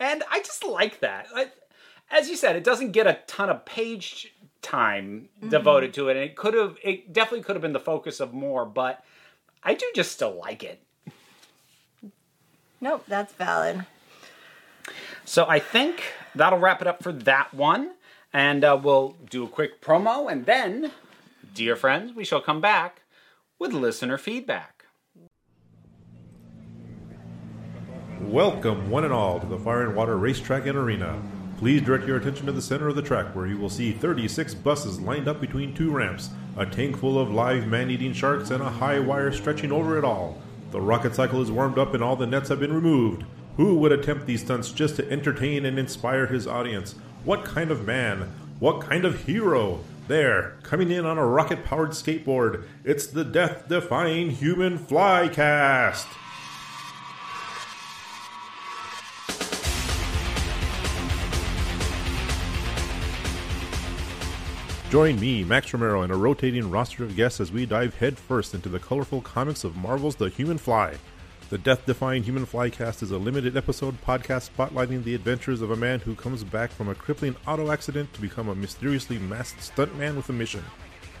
And 0.00 0.22
I 0.30 0.38
just 0.40 0.64
like 0.64 1.00
that. 1.00 1.26
I, 1.34 1.48
as 2.08 2.28
you 2.28 2.36
said, 2.36 2.54
it 2.54 2.62
doesn't 2.62 2.92
get 2.92 3.08
a 3.08 3.18
ton 3.26 3.50
of 3.50 3.64
page 3.64 4.32
time 4.62 5.28
mm-hmm. 5.38 5.48
devoted 5.48 5.92
to 5.94 6.08
it, 6.08 6.16
and 6.16 6.24
it 6.24 6.36
could 6.36 6.54
have, 6.54 6.76
it 6.84 7.12
definitely 7.12 7.42
could 7.42 7.56
have 7.56 7.62
been 7.62 7.72
the 7.72 7.80
focus 7.80 8.20
of 8.20 8.32
more, 8.32 8.64
but 8.64 9.02
I 9.62 9.74
do 9.74 9.86
just 9.94 10.12
still 10.12 10.34
like 10.34 10.62
it. 10.62 10.82
nope, 12.80 13.04
that's 13.08 13.32
valid. 13.34 13.84
So 15.24 15.46
I 15.46 15.58
think 15.58 16.02
that'll 16.34 16.58
wrap 16.58 16.80
it 16.80 16.88
up 16.88 17.02
for 17.02 17.12
that 17.12 17.52
one, 17.52 17.92
and 18.32 18.64
uh, 18.64 18.78
we'll 18.82 19.14
do 19.28 19.44
a 19.44 19.48
quick 19.48 19.80
promo, 19.80 20.30
and 20.30 20.46
then, 20.46 20.92
dear 21.54 21.76
friends, 21.76 22.14
we 22.14 22.24
shall 22.24 22.40
come 22.40 22.60
back 22.60 23.02
with 23.58 23.72
listener 23.72 24.16
feedback. 24.16 24.86
Welcome, 28.20 28.90
one 28.90 29.04
and 29.04 29.12
all, 29.12 29.40
to 29.40 29.46
the 29.46 29.58
Fire 29.58 29.82
and 29.82 29.94
Water 29.94 30.16
Racetrack 30.16 30.66
and 30.66 30.76
Arena. 30.76 31.20
Please 31.58 31.82
direct 31.82 32.06
your 32.06 32.16
attention 32.16 32.46
to 32.46 32.52
the 32.52 32.62
center 32.62 32.86
of 32.86 32.94
the 32.94 33.02
track 33.02 33.34
where 33.34 33.48
you 33.48 33.58
will 33.58 33.68
see 33.68 33.90
36 33.90 34.54
buses 34.54 35.00
lined 35.00 35.26
up 35.26 35.40
between 35.40 35.74
two 35.74 35.90
ramps, 35.90 36.30
a 36.56 36.64
tank 36.64 36.96
full 36.96 37.18
of 37.18 37.32
live 37.32 37.66
man 37.66 37.90
eating 37.90 38.12
sharks, 38.12 38.50
and 38.50 38.62
a 38.62 38.70
high 38.70 39.00
wire 39.00 39.32
stretching 39.32 39.72
over 39.72 39.98
it 39.98 40.04
all. 40.04 40.40
The 40.70 40.80
rocket 40.80 41.16
cycle 41.16 41.42
is 41.42 41.50
warmed 41.50 41.76
up 41.76 41.94
and 41.94 42.02
all 42.02 42.14
the 42.14 42.28
nets 42.28 42.48
have 42.50 42.60
been 42.60 42.72
removed. 42.72 43.24
Who 43.56 43.74
would 43.80 43.90
attempt 43.90 44.26
these 44.26 44.42
stunts 44.42 44.70
just 44.70 44.94
to 44.96 45.10
entertain 45.10 45.66
and 45.66 45.80
inspire 45.80 46.28
his 46.28 46.46
audience? 46.46 46.94
What 47.24 47.44
kind 47.44 47.72
of 47.72 47.84
man? 47.84 48.32
What 48.60 48.80
kind 48.80 49.04
of 49.04 49.24
hero? 49.24 49.80
There, 50.06 50.58
coming 50.62 50.92
in 50.92 51.04
on 51.04 51.18
a 51.18 51.26
rocket 51.26 51.64
powered 51.64 51.90
skateboard, 51.90 52.64
it's 52.84 53.08
the 53.08 53.24
death 53.24 53.68
defying 53.68 54.30
human 54.30 54.78
flycast! 54.78 56.06
Join 64.90 65.20
me, 65.20 65.44
Max 65.44 65.74
Romero, 65.74 66.00
and 66.00 66.10
a 66.10 66.16
rotating 66.16 66.70
roster 66.70 67.04
of 67.04 67.14
guests 67.14 67.40
as 67.40 67.52
we 67.52 67.66
dive 67.66 67.94
headfirst 67.96 68.54
into 68.54 68.70
the 68.70 68.78
colorful 68.78 69.20
comics 69.20 69.62
of 69.62 69.76
Marvel's 69.76 70.16
The 70.16 70.30
Human 70.30 70.56
Fly. 70.56 70.94
The 71.50 71.58
Death 71.58 71.84
Defying 71.84 72.22
Human 72.22 72.46
Flycast 72.46 73.02
is 73.02 73.10
a 73.10 73.18
limited 73.18 73.54
episode 73.54 74.00
podcast 74.00 74.48
spotlighting 74.50 75.04
the 75.04 75.14
adventures 75.14 75.60
of 75.60 75.70
a 75.70 75.76
man 75.76 76.00
who 76.00 76.14
comes 76.14 76.42
back 76.42 76.70
from 76.70 76.88
a 76.88 76.94
crippling 76.94 77.36
auto 77.46 77.70
accident 77.70 78.14
to 78.14 78.22
become 78.22 78.48
a 78.48 78.54
mysteriously 78.54 79.18
masked 79.18 79.60
stuntman 79.60 80.16
with 80.16 80.30
a 80.30 80.32
mission 80.32 80.64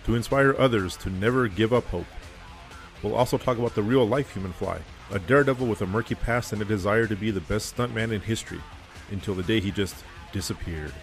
to 0.06 0.14
inspire 0.14 0.56
others 0.58 0.96
to 0.96 1.10
never 1.10 1.46
give 1.46 1.74
up 1.74 1.84
hope. 1.88 2.06
We'll 3.02 3.14
also 3.14 3.36
talk 3.36 3.58
about 3.58 3.74
the 3.74 3.82
real 3.82 4.06
life 4.06 4.32
Human 4.32 4.54
Fly, 4.54 4.78
a 5.10 5.18
daredevil 5.18 5.66
with 5.66 5.82
a 5.82 5.86
murky 5.86 6.14
past 6.14 6.54
and 6.54 6.62
a 6.62 6.64
desire 6.64 7.06
to 7.06 7.16
be 7.16 7.30
the 7.30 7.42
best 7.42 7.76
stuntman 7.76 8.12
in 8.12 8.22
history, 8.22 8.62
until 9.10 9.34
the 9.34 9.42
day 9.42 9.60
he 9.60 9.70
just 9.70 9.94
disappeared. 10.32 10.94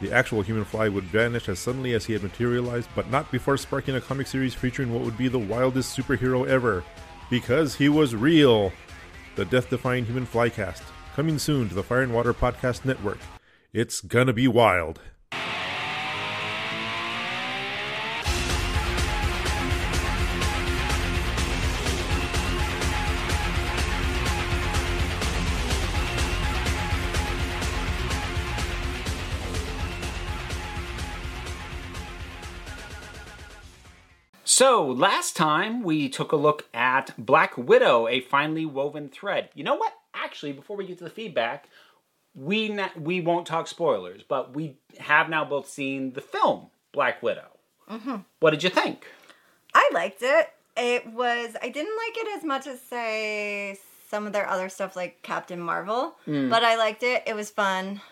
The 0.00 0.12
actual 0.12 0.40
human 0.40 0.64
fly 0.64 0.88
would 0.88 1.04
vanish 1.04 1.48
as 1.48 1.58
suddenly 1.58 1.92
as 1.92 2.06
he 2.06 2.14
had 2.14 2.22
materialized, 2.22 2.88
but 2.94 3.10
not 3.10 3.30
before 3.30 3.58
sparking 3.58 3.96
a 3.96 4.00
comic 4.00 4.26
series 4.26 4.54
featuring 4.54 4.92
what 4.92 5.02
would 5.02 5.18
be 5.18 5.28
the 5.28 5.38
wildest 5.38 5.96
superhero 5.96 6.48
ever. 6.48 6.82
Because 7.28 7.74
he 7.74 7.88
was 7.88 8.14
real! 8.14 8.72
The 9.36 9.44
Death 9.44 9.68
Defying 9.68 10.06
Human 10.06 10.26
Flycast, 10.26 10.82
coming 11.14 11.38
soon 11.38 11.68
to 11.68 11.74
the 11.74 11.82
Fire 11.82 12.02
and 12.02 12.14
Water 12.14 12.32
Podcast 12.32 12.84
Network. 12.84 13.18
It's 13.72 14.00
gonna 14.00 14.32
be 14.32 14.48
wild. 14.48 15.00
So, 34.60 34.84
last 34.84 35.36
time 35.36 35.82
we 35.82 36.10
took 36.10 36.32
a 36.32 36.36
look 36.36 36.66
at 36.74 37.14
Black 37.16 37.56
Widow, 37.56 38.06
a 38.06 38.20
finely 38.20 38.66
woven 38.66 39.08
thread. 39.08 39.48
You 39.54 39.64
know 39.64 39.74
what? 39.74 39.94
Actually, 40.12 40.52
before 40.52 40.76
we 40.76 40.86
get 40.86 40.98
to 40.98 41.04
the 41.04 41.08
feedback, 41.08 41.66
we 42.34 42.68
na- 42.68 42.90
we 42.94 43.22
won't 43.22 43.46
talk 43.46 43.68
spoilers, 43.68 44.22
but 44.22 44.54
we 44.54 44.76
have 44.98 45.30
now 45.30 45.46
both 45.46 45.66
seen 45.66 46.12
the 46.12 46.20
film 46.20 46.66
Black 46.92 47.22
Widow. 47.22 47.46
Mm-hmm. 47.90 48.16
What 48.40 48.50
did 48.50 48.62
you 48.62 48.68
think? 48.68 49.06
I 49.74 49.88
liked 49.94 50.20
it. 50.20 50.50
It 50.76 51.06
was, 51.06 51.56
I 51.62 51.70
didn't 51.70 51.96
like 51.96 52.18
it 52.18 52.36
as 52.36 52.44
much 52.44 52.66
as, 52.66 52.82
say, 52.82 53.78
some 54.10 54.26
of 54.26 54.34
their 54.34 54.46
other 54.46 54.68
stuff 54.68 54.94
like 54.94 55.22
Captain 55.22 55.58
Marvel, 55.58 56.16
mm. 56.28 56.50
but 56.50 56.64
I 56.64 56.76
liked 56.76 57.02
it. 57.02 57.22
It 57.26 57.34
was 57.34 57.48
fun. 57.48 58.02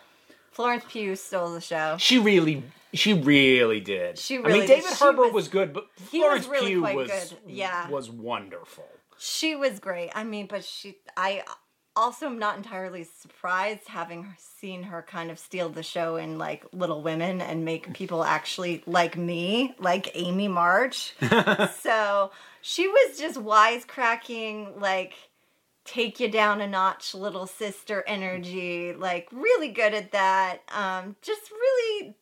Florence 0.50 0.84
Pugh 0.88 1.14
stole 1.14 1.52
the 1.52 1.60
show. 1.60 1.96
She 1.98 2.18
really, 2.18 2.64
she 2.94 3.14
really 3.14 3.80
did. 3.80 4.18
She 4.18 4.38
really 4.38 4.50
I 4.50 4.52
mean, 4.58 4.60
did. 4.62 4.74
David 4.76 4.88
She 4.90 4.94
Harbour 4.96 5.22
was- 5.24 5.32
was, 5.32 5.48
good, 5.48 5.72
but 5.72 5.86
he 6.10 6.20
was 6.20 6.44
Florence 6.44 6.48
really 6.48 6.66
Pugh 6.72 6.82
was 6.82 7.10
good. 7.10 7.38
Yeah. 7.46 7.88
was 7.90 8.10
wonderful. 8.10 8.86
She 9.18 9.56
was 9.56 9.78
great. 9.80 10.10
I 10.14 10.24
mean, 10.24 10.46
but 10.46 10.64
she, 10.64 10.96
I 11.16 11.42
also 11.96 12.26
am 12.26 12.38
not 12.38 12.56
entirely 12.56 13.02
surprised 13.02 13.88
having 13.88 14.32
seen 14.38 14.84
her 14.84 15.02
kind 15.02 15.30
of 15.32 15.38
steal 15.40 15.68
the 15.68 15.82
show 15.82 16.14
in 16.16 16.38
like 16.38 16.64
Little 16.72 17.02
Women 17.02 17.40
and 17.40 17.64
make 17.64 17.92
people 17.94 18.22
actually 18.22 18.82
like 18.86 19.16
me, 19.16 19.74
like 19.80 20.12
Amy 20.14 20.46
March. 20.46 21.14
so 21.80 22.30
she 22.62 22.86
was 22.86 23.18
just 23.18 23.36
wisecracking, 23.38 24.80
like 24.80 25.14
take 25.84 26.20
you 26.20 26.30
down 26.30 26.60
a 26.60 26.66
notch, 26.68 27.14
little 27.14 27.46
sister 27.46 28.04
energy. 28.06 28.92
Like 28.92 29.26
really 29.32 29.68
good 29.68 29.94
at 29.94 30.12
that. 30.12 30.58
Um, 30.72 31.16
just 31.22 31.50
really 31.50 32.14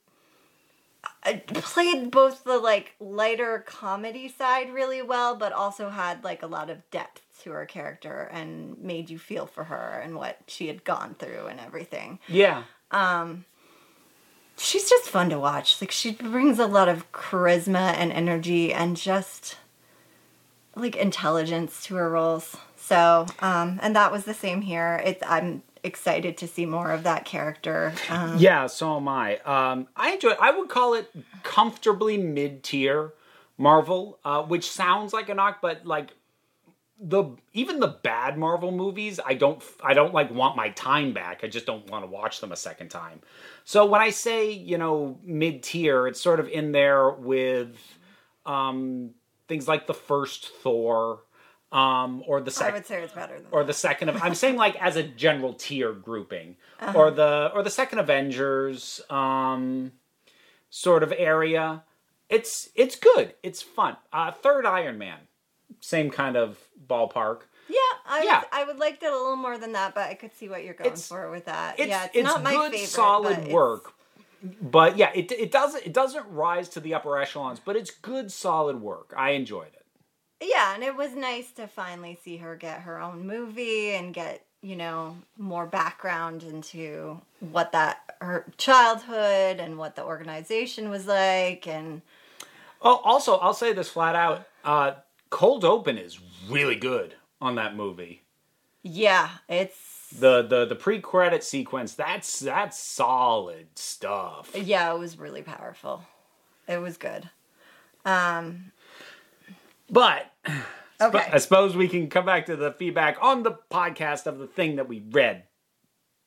played 1.35 2.11
both 2.11 2.45
the 2.45 2.59
like 2.59 2.95
lighter 3.01 3.65
comedy 3.67 4.29
side 4.29 4.73
really 4.73 5.03
well, 5.03 5.37
but 5.37 5.53
also 5.53 5.91
had 5.91 6.25
like 6.25 6.43
a 6.43 6.47
lot 6.47 6.71
of 6.71 6.89
depth 6.91 7.23
to 7.43 7.51
her 7.51 7.67
character 7.67 8.29
and 8.33 8.79
made 8.79 9.11
you 9.11 9.19
feel 9.19 9.47
for 9.47 9.65
her 9.65 10.01
and 10.03 10.17
what 10.17 10.39
she 10.47 10.69
had 10.69 10.85
gone 10.85 11.15
through 11.19 11.47
and 11.47 11.61
everything. 11.61 12.19
Yeah. 12.29 12.65
Um 12.91 13.45
she's 14.57 14.89
just 14.89 15.09
fun 15.09 15.31
to 15.31 15.39
watch. 15.39 15.81
Like 15.81 15.91
she 15.91 16.13
brings 16.13 16.59
a 16.59 16.67
lot 16.67 16.89
of 16.89 17.13
charisma 17.13 17.95
and 17.95 18.13
energy 18.13 18.73
and 18.73 18.97
just 18.97 19.57
like 20.75 20.97
intelligence 20.97 21.83
to 21.85 21.97
her 21.97 22.11
roles. 22.11 22.57
So, 22.77 23.27
um, 23.41 23.81
and 23.83 23.97
that 23.97 24.13
was 24.13 24.25
the 24.25 24.35
same 24.35 24.63
here. 24.63 25.03
It's 25.05 25.23
I'm 25.27 25.63
excited 25.87 26.37
to 26.39 26.49
see 26.49 26.67
more 26.67 26.91
of 26.91 27.05
that 27.05 27.25
character. 27.25 27.95
Um, 28.11 28.37
Yeah, 28.39 28.67
so 28.67 28.97
am 28.97 29.09
I. 29.09 29.39
Um, 29.39 29.89
I 29.97 30.13
enjoy. 30.13 30.33
I 30.41 30.51
would 30.51 30.69
call 30.69 30.95
it 30.95 31.11
comfortably 31.43 32.19
mid 32.19 32.63
tier 32.63 33.13
Marvel, 33.57 34.19
uh, 34.25 34.43
which 34.43 34.71
sounds 34.71 35.13
like 35.13 35.29
a 35.29 35.35
knock, 35.35 35.61
but 35.63 35.87
like 35.87 36.11
the 36.99 37.25
even 37.53 37.81
the 37.81 37.89
bad 37.89 38.39
Marvel 38.39 38.73
movies, 38.73 39.21
I 39.25 39.35
don't 39.35 39.63
I 39.83 39.95
don't 39.95 40.15
like 40.15 40.31
want 40.31 40.57
my 40.57 40.71
time 40.71 41.13
back. 41.13 41.41
I 41.43 41.49
just 41.49 41.67
don't 41.67 41.89
want 41.91 42.05
to 42.05 42.11
watch 42.11 42.41
them 42.41 42.53
a 42.53 42.57
second 42.57 42.89
time. 42.89 43.21
So 43.65 43.85
when 43.87 44.01
I 44.01 44.11
say 44.11 44.51
you 44.51 44.79
know 44.79 45.19
mid 45.23 45.63
tier, 45.63 46.07
it's 46.07 46.21
sort 46.21 46.41
of 46.41 46.49
in 46.49 46.73
there 46.73 47.11
with 47.11 47.77
um, 48.47 49.11
things 49.49 49.69
like 49.69 49.87
the 49.87 49.95
first 49.95 50.49
Thor. 50.63 51.21
Um, 51.73 52.23
or 52.27 52.41
the 52.41 52.51
second. 52.51 52.75
I 52.75 52.77
would 52.79 52.87
say 52.87 53.03
it's 53.03 53.13
better 53.13 53.37
than 53.39 53.47
or 53.51 53.65
the 53.65 53.73
second 53.73 54.09
of 54.09 54.23
I'm 54.23 54.35
saying 54.43 54.57
like 54.57 54.77
as 54.81 54.97
a 54.97 55.03
general 55.03 55.53
tier 55.53 55.93
grouping 55.93 56.57
or 56.95 57.11
the 57.11 57.51
or 57.55 57.63
the 57.65 57.71
second 57.71 57.99
Avengers 57.99 59.01
um 59.11 59.93
sort 60.71 61.03
of 61.03 61.13
area 61.17 61.83
it's 62.29 62.69
it's 62.75 62.97
good. 62.97 63.35
It's 63.43 63.63
fun. 63.63 63.97
Uh, 64.13 64.33
third 64.33 64.67
Iron 64.67 64.99
Man, 64.99 65.19
same 65.81 66.11
kind 66.11 66.37
of 66.37 66.59
ballpark. 66.89 67.43
Yeah, 67.69 67.77
I 68.07 68.23
Yeah. 68.25 68.39
Was, 68.39 68.47
I 68.53 68.65
would 68.65 68.79
like 68.79 69.03
it 69.03 69.07
a 69.07 69.17
little 69.17 69.37
more 69.37 69.59
than 69.59 69.73
that, 69.73 69.95
but 69.95 70.09
I 70.09 70.15
could 70.15 70.35
see 70.37 70.49
what 70.49 70.65
you're 70.65 70.75
going 70.75 70.89
It's- 70.89 71.07
for 71.09 71.31
with 71.31 71.45
that. 71.47 71.79
It's 71.79 71.89
yeah, 71.89 72.05
it's, 72.07 72.17
it's 72.17 72.25
not 72.25 72.43
my 72.43 72.53
good, 72.53 72.73
favorite, 72.73 72.89
solid 72.89 73.29
but 73.37 73.39
it's- 73.39 73.53
work. 73.53 73.93
But 74.61 74.97
yeah, 74.97 75.11
it 75.15 75.31
it 75.33 75.51
doesn't 75.51 75.85
it 75.87 75.93
doesn't 75.93 76.27
rise 76.31 76.69
to 76.71 76.81
the 76.81 76.95
upper 76.95 77.17
echelons, 77.19 77.61
but 77.65 77.75
it's 77.77 77.91
good, 77.91 78.31
solid 78.31 78.81
work. 78.81 79.15
I 79.17 79.31
enjoyed 79.31 79.69
it. 79.69 79.86
Yeah, 80.41 80.75
and 80.75 80.85
it 80.85 80.97
was 80.97 81.15
nice 81.15 81.51
to 81.53 81.67
finally 81.67 82.19
see 82.23 82.37
her 82.39 82.57
get 82.57 82.83
her 82.83 83.01
own 83.01 83.27
movie 83.27 83.91
and 83.95 84.13
get 84.13 84.43
you 84.63 84.77
know 84.77 85.17
more 85.39 85.67
background 85.67 86.43
into 86.43 87.21
what 87.41 87.73
that 87.73 88.01
her 88.21 88.45
childhood 88.57 89.61
and 89.61 89.79
what 89.79 89.95
the 89.97 90.05
organization 90.05 90.91
was 90.91 91.07
like 91.07 91.67
and 91.67 92.03
Oh, 92.83 93.01
also, 93.05 93.37
I'll 93.39 93.55
say 93.55 93.73
this 93.73 93.89
flat 93.89 94.15
out: 94.15 94.47
uh, 94.65 94.93
Cold 95.31 95.65
Open 95.65 95.97
is 95.97 96.19
really 96.49 96.77
good 96.77 97.15
on 97.41 97.55
that 97.57 97.75
movie. 97.75 98.23
yeah 98.83 99.29
it's 99.49 100.09
The 100.19 100.43
the 100.43 100.67
the 100.67 100.75
pre 100.77 101.01
credit 101.01 101.43
sequence 101.45 101.95
that's 101.95 102.41
that's 102.41 102.79
solid 102.79 103.67
stuff. 103.77 104.51
yeah 104.55 104.93
it 104.93 104.99
was 104.99 105.19
really 105.19 105.43
powerful 105.43 106.03
it 106.69 106.79
was 106.79 106.97
good 106.97 107.29
um 108.05 108.73
But 109.91 110.33
okay 111.01 111.29
I 111.33 111.39
suppose 111.39 111.77
we 111.77 111.89
can 111.89 112.09
come 112.09 112.27
back 112.27 112.47
to 112.47 112.57
the 112.57 112.73
feedback 112.73 113.19
on 113.21 113.43
the 113.43 113.59
podcast 113.71 114.27
of 114.27 114.39
the 114.39 114.47
thing 114.47 114.77
that 114.77 114.89
we 114.89 115.05
read 115.11 115.45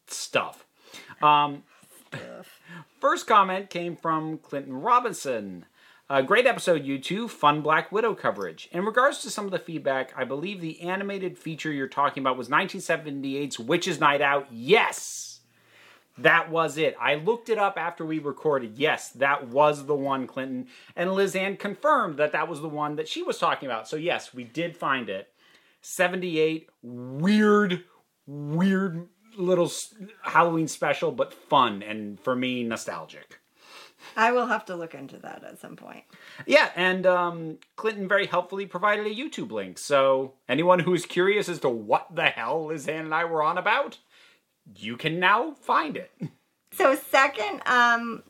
stuff. 0.07 0.65
Um, 1.21 1.63
first 2.99 3.27
comment 3.27 3.69
came 3.69 3.95
from 3.95 4.37
Clinton 4.37 4.73
Robinson. 4.73 5.65
A 6.11 6.23
great 6.23 6.47
episode, 6.47 6.85
you 6.85 6.97
two. 6.97 7.27
Fun 7.27 7.61
Black 7.61 7.91
Widow 7.91 8.15
coverage. 8.15 8.67
In 8.71 8.83
regards 8.83 9.19
to 9.19 9.29
some 9.29 9.45
of 9.45 9.51
the 9.51 9.59
feedback, 9.59 10.11
I 10.17 10.23
believe 10.23 10.59
the 10.59 10.81
animated 10.81 11.37
feature 11.37 11.71
you're 11.71 11.87
talking 11.87 12.23
about 12.23 12.35
was 12.35 12.49
1978's 12.49 13.59
Witches 13.59 13.99
Night 13.99 14.19
Out. 14.19 14.47
Yes! 14.51 15.28
That 16.21 16.49
was 16.49 16.77
it. 16.77 16.95
I 16.99 17.15
looked 17.15 17.49
it 17.49 17.57
up 17.57 17.77
after 17.77 18.05
we 18.05 18.19
recorded. 18.19 18.77
Yes, 18.77 19.09
that 19.11 19.47
was 19.47 19.85
the 19.85 19.95
one, 19.95 20.27
Clinton. 20.27 20.67
And 20.95 21.13
Liz 21.13 21.35
Ann 21.35 21.57
confirmed 21.57 22.17
that 22.17 22.31
that 22.33 22.47
was 22.47 22.61
the 22.61 22.69
one 22.69 22.95
that 22.95 23.07
she 23.07 23.23
was 23.23 23.37
talking 23.37 23.67
about. 23.67 23.87
So, 23.87 23.95
yes, 23.95 24.33
we 24.33 24.43
did 24.43 24.75
find 24.75 25.09
it. 25.09 25.29
78, 25.81 26.69
weird, 26.81 27.85
weird 28.27 29.07
little 29.37 29.71
Halloween 30.23 30.67
special, 30.67 31.11
but 31.11 31.33
fun 31.33 31.81
and 31.81 32.19
for 32.19 32.35
me, 32.35 32.63
nostalgic. 32.63 33.39
i 34.15 34.31
will 34.31 34.47
have 34.47 34.65
to 34.65 34.75
look 34.75 34.93
into 34.93 35.17
that 35.17 35.43
at 35.43 35.59
some 35.59 35.75
point 35.75 36.03
Yeah, 36.45 36.69
and 36.75 37.05
um, 37.05 37.57
Clinton 37.75 38.07
very 38.07 38.25
helpfully 38.27 38.65
provided 38.65 39.05
a 39.05 39.15
YouTube 39.15 39.51
link. 39.51 39.77
So 39.77 40.33
anyone 40.47 40.79
who 40.79 40.93
is 40.93 41.05
curious 41.05 41.47
as 41.47 41.59
to 41.59 41.69
what 41.69 42.07
the 42.13 42.25
hell 42.25 42.65
Liz 42.67 42.87
Ann 42.87 43.05
and 43.05 43.13
I 43.13 43.25
were 43.25 43.43
on 43.43 43.57
about, 43.57 43.97
you 44.75 44.97
can 44.97 45.19
now 45.19 45.53
find 45.61 45.97
it. 45.97 46.11
So 46.71 46.95
second 46.95 47.61
um, 47.65 48.21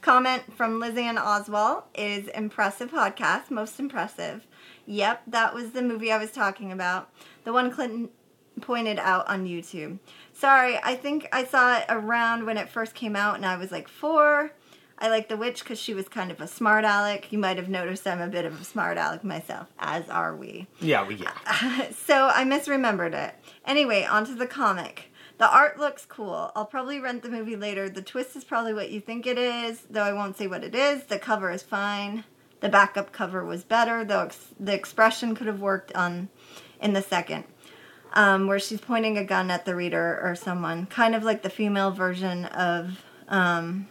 comment 0.00 0.42
from 0.56 0.80
Lizanne 0.80 1.20
Oswald 1.20 1.84
is 1.94 2.26
impressive 2.28 2.90
podcast, 2.90 3.50
most 3.50 3.78
impressive. 3.78 4.46
Yep, 4.86 5.22
that 5.28 5.54
was 5.54 5.72
the 5.72 5.82
movie 5.82 6.10
I 6.10 6.16
was 6.16 6.32
talking 6.32 6.72
about. 6.72 7.10
The 7.44 7.52
one 7.52 7.70
Clinton 7.70 8.08
pointed 8.60 8.98
out 8.98 9.28
on 9.28 9.46
YouTube. 9.46 9.98
Sorry, 10.32 10.78
I 10.82 10.94
think 10.96 11.28
I 11.32 11.44
saw 11.44 11.78
it 11.78 11.84
around 11.88 12.46
when 12.46 12.56
it 12.56 12.70
first 12.70 12.94
came 12.94 13.14
out 13.14 13.36
and 13.36 13.46
I 13.46 13.56
was 13.56 13.70
like 13.70 13.88
four. 13.88 14.52
I 14.98 15.08
like 15.08 15.28
the 15.28 15.36
witch 15.36 15.64
because 15.64 15.80
she 15.80 15.94
was 15.94 16.08
kind 16.08 16.30
of 16.30 16.40
a 16.40 16.46
smart 16.46 16.84
aleck. 16.84 17.32
You 17.32 17.38
might 17.38 17.56
have 17.56 17.68
noticed 17.68 18.06
I'm 18.06 18.20
a 18.20 18.28
bit 18.28 18.44
of 18.44 18.60
a 18.60 18.64
smart 18.64 18.98
aleck 18.98 19.24
myself, 19.24 19.66
as 19.78 20.08
are 20.08 20.36
we. 20.36 20.68
Yeah, 20.80 21.06
we 21.06 21.16
get. 21.16 21.32
it. 21.62 21.94
So 21.96 22.28
I 22.28 22.44
misremembered 22.44 23.14
it. 23.14 23.34
Anyway, 23.66 24.04
onto 24.04 24.34
the 24.34 24.46
comic. 24.46 25.11
The 25.42 25.52
art 25.52 25.76
looks 25.76 26.06
cool. 26.06 26.52
I'll 26.54 26.66
probably 26.66 27.00
rent 27.00 27.24
the 27.24 27.28
movie 27.28 27.56
later. 27.56 27.88
The 27.88 28.00
twist 28.00 28.36
is 28.36 28.44
probably 28.44 28.72
what 28.74 28.90
you 28.92 29.00
think 29.00 29.26
it 29.26 29.36
is, 29.36 29.80
though 29.90 30.04
I 30.04 30.12
won't 30.12 30.36
say 30.38 30.46
what 30.46 30.62
it 30.62 30.72
is. 30.72 31.02
The 31.02 31.18
cover 31.18 31.50
is 31.50 31.64
fine. 31.64 32.22
The 32.60 32.68
backup 32.68 33.10
cover 33.10 33.44
was 33.44 33.64
better, 33.64 34.04
though 34.04 34.20
ex- 34.20 34.54
the 34.60 34.72
expression 34.72 35.34
could 35.34 35.48
have 35.48 35.58
worked 35.58 35.92
on 35.96 36.28
in 36.80 36.92
the 36.92 37.02
second, 37.02 37.42
um, 38.12 38.46
where 38.46 38.60
she's 38.60 38.80
pointing 38.80 39.18
a 39.18 39.24
gun 39.24 39.50
at 39.50 39.64
the 39.64 39.74
reader 39.74 40.20
or 40.22 40.36
someone, 40.36 40.86
kind 40.86 41.12
of 41.12 41.24
like 41.24 41.42
the 41.42 41.50
female 41.50 41.90
version 41.90 42.44
of 42.44 43.04
um, 43.26 43.88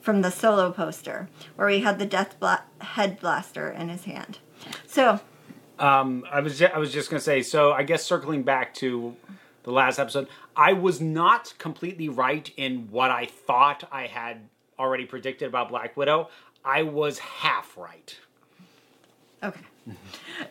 from 0.00 0.22
the 0.22 0.32
solo 0.32 0.72
poster, 0.72 1.28
where 1.54 1.68
he 1.68 1.82
had 1.82 2.00
the 2.00 2.06
death 2.06 2.40
bla- 2.40 2.64
head 2.80 3.20
blaster 3.20 3.70
in 3.70 3.88
his 3.88 4.02
hand. 4.02 4.40
So 4.88 5.20
Um, 5.78 6.24
I 6.28 6.40
was 6.40 6.58
ju- 6.58 6.70
I 6.74 6.78
was 6.78 6.92
just 6.92 7.08
gonna 7.08 7.20
say. 7.20 7.40
So 7.42 7.70
I 7.72 7.84
guess 7.84 8.02
circling 8.02 8.42
back 8.42 8.74
to 8.82 9.14
the 9.62 9.72
last 9.72 9.98
episode, 9.98 10.28
I 10.56 10.72
was 10.72 11.00
not 11.00 11.54
completely 11.58 12.08
right 12.08 12.50
in 12.56 12.88
what 12.90 13.10
I 13.10 13.26
thought 13.26 13.84
I 13.92 14.06
had 14.06 14.48
already 14.78 15.04
predicted 15.04 15.48
about 15.48 15.68
Black 15.68 15.96
Widow. 15.96 16.28
I 16.64 16.82
was 16.82 17.18
half 17.18 17.76
right. 17.76 18.16
Okay. 19.42 19.60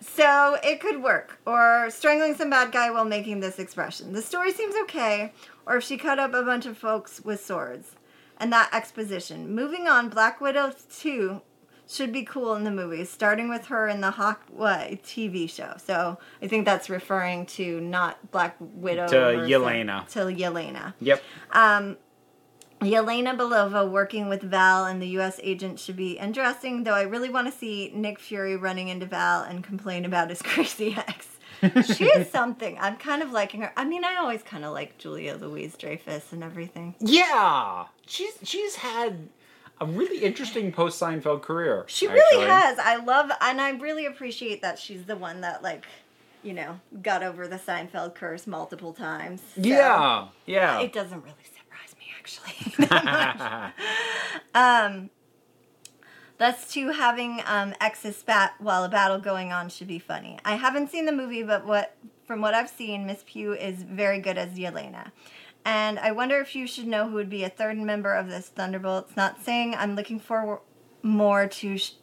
So 0.02 0.58
it 0.62 0.82
could 0.82 1.02
work, 1.02 1.40
or 1.46 1.90
strangling 1.90 2.36
some 2.36 2.50
bad 2.50 2.74
guy 2.74 2.92
while 2.92 3.06
making 3.06 3.40
this 3.40 3.60
expression. 3.60 4.12
The 4.12 4.22
story 4.22 4.52
seems 4.52 4.76
okay, 4.84 5.32
or 5.66 5.78
if 5.78 5.84
she 5.86 5.98
cut 5.98 6.20
up 6.20 6.34
a 6.34 6.44
bunch 6.44 6.66
of 6.66 6.78
folks 6.78 7.22
with 7.24 7.44
swords. 7.44 7.96
And 8.38 8.52
that 8.52 8.74
exposition. 8.74 9.54
Moving 9.54 9.88
on, 9.88 10.10
Black 10.10 10.42
Widow 10.42 10.74
2 10.98 11.42
should 11.92 12.14
be 12.14 12.24
cool 12.24 12.56
in 12.56 12.64
the 12.64 12.72
movie, 12.72 13.04
starting 13.06 13.50
with 13.50 13.66
her 13.68 13.88
in 13.88 14.02
the 14.02 14.12
Hawkeye 14.12 14.96
TV 15.04 15.50
show. 15.50 15.74
So 15.78 16.18
I 16.42 16.48
think 16.48 16.66
that's 16.66 16.90
referring 16.90 17.46
to 17.48 17.82
not 17.82 18.32
Black 18.32 18.56
Widow. 18.60 19.08
To 19.08 19.16
Yelena. 19.16 20.08
To 20.10 20.20
Yelena. 20.20 20.94
Yep. 21.02 21.22
Um, 21.52 21.98
Yelena 22.80 23.38
Belova 23.38 23.90
working 23.90 24.30
with 24.30 24.42
Val 24.42 24.86
and 24.86 25.02
the 25.02 25.08
U.S. 25.10 25.40
agent 25.44 25.80
should 25.80 25.98
be 25.98 26.14
interesting, 26.14 26.84
though 26.84 26.96
I 26.96 27.04
really 27.04 27.30
want 27.30 27.52
to 27.52 27.54
see 27.58 27.92
Nick 27.94 28.20
Fury 28.20 28.56
running 28.56 28.88
into 28.88 29.06
Val 29.06 29.44
and 29.44 29.64
complain 29.64 30.06
about 30.06 30.30
his 30.30 30.42
crazy 30.42 30.96
ex. 30.98 31.28
she 31.96 32.06
is 32.06 32.30
something. 32.32 32.78
I'm 32.80 32.98
kind 32.98 33.22
of 33.22 33.32
liking 33.32 33.62
her. 33.62 33.72
I 33.78 33.86
mean, 33.86 34.04
I 34.04 34.16
always 34.16 34.42
kind 34.42 34.66
of 34.66 34.74
like 34.74 34.98
Julia 34.98 35.36
Louise 35.36 35.76
Dreyfus 35.78 36.32
and 36.32 36.44
everything. 36.44 36.96
Yeah, 37.00 37.86
she's 38.08 38.34
she's 38.44 38.78
had 38.78 39.30
a 39.82 39.86
really 39.86 40.24
interesting 40.24 40.72
post 40.72 41.02
Seinfeld 41.02 41.42
career. 41.42 41.84
She 41.88 42.08
really 42.08 42.46
has. 42.46 42.78
I 42.80 42.98
love, 42.98 43.32
and 43.42 43.60
I 43.60 43.72
really 43.72 44.06
appreciate 44.06 44.62
that 44.62 44.78
she's 44.80 45.04
the 45.06 45.16
one 45.16 45.42
that, 45.42 45.64
like, 45.64 45.86
you 46.44 46.54
know, 46.54 46.80
got 47.02 47.24
over 47.24 47.48
the 47.48 47.58
Seinfeld 47.58 48.16
curse 48.16 48.46
multiple 48.48 48.94
times. 48.94 49.42
So 49.56 49.62
Yeah, 49.62 50.28
yeah. 50.46 50.80
It 50.80 50.94
doesn't 50.94 51.24
really 51.24 51.36
surprise 51.44 51.96
me, 52.00 52.06
actually. 52.18 53.72
Um, 54.56 55.10
Thus, 56.38 56.74
too, 56.74 56.90
having 56.90 57.44
um, 57.46 57.76
exes 57.80 58.18
spat 58.18 58.56
while 58.58 58.84
a 58.84 58.90
battle 58.90 59.20
going 59.20 59.52
on 59.52 59.70
should 59.70 59.88
be 59.88 60.00
funny. 60.00 60.40
I 60.44 60.56
haven't 60.56 60.90
seen 60.90 61.06
the 61.06 61.12
movie, 61.12 61.44
but 61.44 61.68
what 61.68 61.96
from 62.26 62.42
what 62.42 62.56
I've 62.56 62.70
seen, 62.70 63.06
Miss 63.06 63.24
Pugh 63.28 63.54
is 63.54 63.84
very 63.84 64.20
good 64.20 64.40
as 64.40 64.58
Yelena. 64.58 65.12
And 65.64 66.00
I 66.00 66.12
wonder 66.12 66.40
if 66.40 66.56
you 66.56 66.66
should 66.68 66.88
know 66.88 67.08
who 67.08 67.16
would 67.16 67.30
be 67.30 67.44
a 67.44 67.50
third 67.50 67.78
member 67.78 68.14
of 68.14 68.30
this 68.30 68.48
Thunderbolts. 68.50 69.16
Not 69.16 69.44
saying 69.44 69.76
I'm 69.76 69.96
looking 69.96 70.20
for 70.20 70.62
more 71.04 71.48
to 71.48 71.78
sh- 71.78 71.94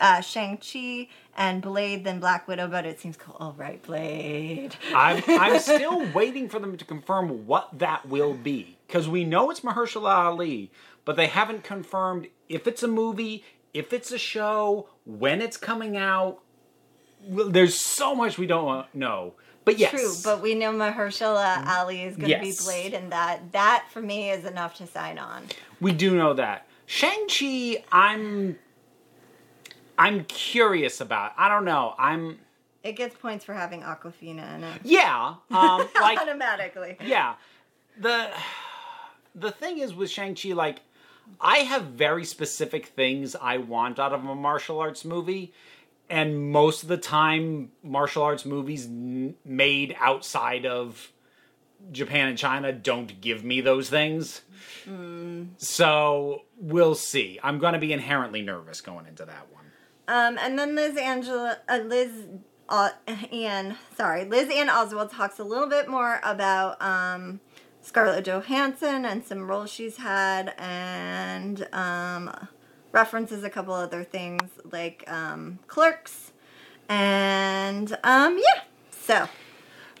uh, 0.00 0.20
Shang-Chi 0.20 1.08
and 1.36 1.62
Blade 1.62 2.04
than 2.04 2.20
Black 2.20 2.46
Widow, 2.46 2.68
but 2.68 2.84
it 2.84 3.00
seems 3.00 3.16
cool. 3.16 3.36
All 3.40 3.54
right, 3.56 3.82
Blade. 3.82 4.76
I'm 4.94 5.22
I'm 5.26 5.58
still 5.60 6.06
waiting 6.12 6.48
for 6.48 6.58
them 6.58 6.76
to 6.76 6.84
confirm 6.84 7.46
what 7.46 7.78
that 7.78 8.06
will 8.06 8.34
be 8.34 8.76
because 8.86 9.08
we 9.08 9.24
know 9.24 9.50
it's 9.50 9.60
Mahershala 9.60 10.14
Ali, 10.14 10.70
but 11.04 11.16
they 11.16 11.26
haven't 11.26 11.64
confirmed 11.64 12.28
if 12.48 12.66
it's 12.66 12.82
a 12.82 12.88
movie, 12.88 13.44
if 13.72 13.92
it's 13.92 14.12
a 14.12 14.18
show, 14.18 14.88
when 15.06 15.40
it's 15.40 15.56
coming 15.56 15.96
out. 15.96 16.40
Well, 17.26 17.48
There's 17.48 17.74
so 17.74 18.14
much 18.14 18.36
we 18.36 18.46
don't 18.46 18.94
know, 18.94 19.34
but 19.64 19.78
yes, 19.78 19.90
True, 19.90 20.12
but 20.22 20.42
we 20.42 20.54
know 20.54 20.72
Mahershala 20.72 21.66
Ali 21.66 22.02
is 22.02 22.16
going 22.16 22.26
to 22.30 22.46
Yes. 22.46 22.60
be 22.60 22.64
Blade, 22.64 22.94
and 22.94 23.10
that 23.12 23.52
that 23.52 23.86
for 23.90 24.00
me 24.02 24.30
is 24.30 24.44
enough 24.44 24.76
to 24.76 24.86
sign 24.86 25.18
on. 25.18 25.44
we 25.80 25.92
do 25.92 26.16
know 26.16 26.34
that 26.34 26.66
Shang 26.86 27.26
Chi. 27.28 27.82
I'm 27.92 28.58
I'm 29.98 30.24
curious 30.24 31.00
about. 31.00 31.32
I 31.36 31.48
don't 31.48 31.64
know. 31.64 31.94
I'm 31.98 32.38
It 32.82 32.92
gets 32.92 33.14
points 33.16 33.44
for 33.44 33.54
having 33.54 33.82
Awkwafina 33.82 34.54
in 34.56 34.64
it. 34.64 34.80
yeah. 34.84 35.34
Um, 35.50 35.88
like 36.00 36.18
Automatically. 36.20 36.96
yeah 37.04 37.34
the 37.98 38.28
the 39.36 39.50
thing 39.52 39.78
is 39.78 39.94
with 39.94 40.10
shang-chi 40.10 40.52
like 40.52 40.80
i 41.40 41.58
have 41.58 41.84
very 41.84 42.24
specific 42.24 42.86
things 42.86 43.36
i 43.40 43.56
want 43.56 44.00
out 44.00 44.12
of 44.12 44.24
a 44.24 44.34
martial 44.34 44.80
arts 44.80 45.04
movie 45.04 45.52
and 46.10 46.52
most 46.52 46.82
of 46.82 46.88
the 46.88 46.96
time 46.96 47.70
martial 47.82 48.22
arts 48.22 48.44
movies 48.44 48.86
n- 48.86 49.34
made 49.44 49.96
outside 49.98 50.66
of 50.66 51.12
Japan 51.92 52.28
and 52.28 52.38
China 52.38 52.72
don't 52.72 53.20
give 53.20 53.44
me 53.44 53.60
those 53.60 53.90
things. 53.90 54.42
So 55.58 56.42
we'll 56.58 56.94
see. 56.94 57.38
I'm 57.42 57.58
going 57.58 57.74
to 57.74 57.78
be 57.78 57.92
inherently 57.92 58.42
nervous 58.42 58.80
going 58.80 59.06
into 59.06 59.24
that 59.24 59.46
one. 59.52 59.64
Um, 60.06 60.38
and 60.40 60.58
then 60.58 60.74
Liz 60.74 60.96
Angela, 60.96 61.58
uh, 61.68 61.80
Liz 61.84 62.10
uh, 62.68 62.90
Ann, 63.32 63.76
sorry, 63.96 64.24
Liz 64.24 64.50
Ann 64.54 64.68
Oswald 64.68 65.10
talks 65.10 65.38
a 65.38 65.44
little 65.44 65.68
bit 65.68 65.88
more 65.88 66.20
about 66.22 66.80
um, 66.82 67.40
Scarlett 67.80 68.24
Johansson 68.26 69.04
and 69.04 69.24
some 69.24 69.46
roles 69.46 69.70
she's 69.70 69.98
had, 69.98 70.54
and 70.58 71.66
um, 71.72 72.48
references 72.94 73.42
a 73.42 73.50
couple 73.50 73.74
other 73.74 74.04
things 74.04 74.48
like 74.70 75.04
um, 75.08 75.58
Clerks, 75.66 76.32
and 76.88 77.98
um, 78.04 78.38
yeah. 78.38 78.62
So 78.90 79.28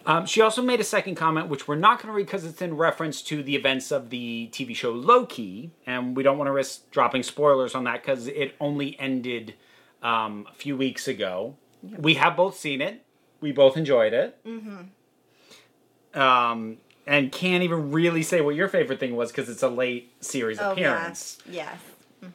Um, 0.06 0.26
she 0.26 0.40
also 0.40 0.62
made 0.62 0.80
a 0.80 0.84
second 0.84 1.16
comment, 1.16 1.48
which 1.48 1.66
we're 1.66 1.76
not 1.76 1.98
going 1.98 2.08
to 2.08 2.14
read 2.14 2.26
because 2.26 2.44
it's 2.44 2.62
in 2.62 2.76
reference 2.76 3.20
to 3.22 3.42
the 3.42 3.56
events 3.56 3.90
of 3.90 4.10
the 4.10 4.48
TV 4.52 4.74
show 4.74 4.92
Loki, 4.92 5.72
and 5.86 6.16
we 6.16 6.22
don't 6.22 6.38
want 6.38 6.48
to 6.48 6.52
risk 6.52 6.90
dropping 6.90 7.22
spoilers 7.22 7.74
on 7.74 7.84
that 7.84 8.02
because 8.02 8.28
it 8.28 8.54
only 8.60 8.98
ended 9.00 9.54
um, 10.02 10.46
a 10.50 10.54
few 10.54 10.76
weeks 10.76 11.08
ago. 11.08 11.56
We 11.82 12.14
have 12.14 12.36
both 12.36 12.56
seen 12.56 12.80
it. 12.80 13.04
We 13.40 13.52
both 13.52 13.76
enjoyed 13.76 14.12
it. 14.14 14.38
Mm-hmm. 14.46 16.18
Um, 16.18 16.78
and 17.06 17.32
can't 17.32 17.62
even 17.62 17.90
really 17.90 18.22
say 18.22 18.40
what 18.40 18.54
your 18.54 18.68
favorite 18.68 19.00
thing 19.00 19.16
was 19.16 19.30
because 19.30 19.48
it's 19.48 19.62
a 19.62 19.68
late 19.68 20.12
series 20.20 20.58
oh 20.60 20.72
appearance. 20.72 21.38
yes, 21.50 21.78
yes. 22.22 22.30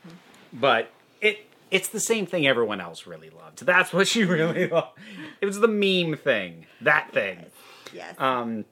But 0.53 0.91
it 1.21 1.47
it's 1.71 1.89
the 1.89 1.99
same 1.99 2.25
thing 2.25 2.47
everyone 2.47 2.81
else 2.81 3.05
really 3.05 3.29
loved. 3.29 3.65
That's 3.65 3.93
what 3.93 4.07
she 4.07 4.23
really 4.25 4.67
loved. 4.67 4.97
It 5.41 5.45
was 5.45 5.59
the 5.59 5.67
meme 5.67 6.17
thing, 6.17 6.65
that 6.81 7.11
thing. 7.13 7.45
Yes. 7.93 8.15
Um, 8.19 8.65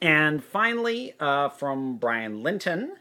and 0.00 0.42
finally, 0.42 1.14
uh, 1.20 1.48
from 1.50 1.96
Brian 1.96 2.42
Linton, 2.42 2.96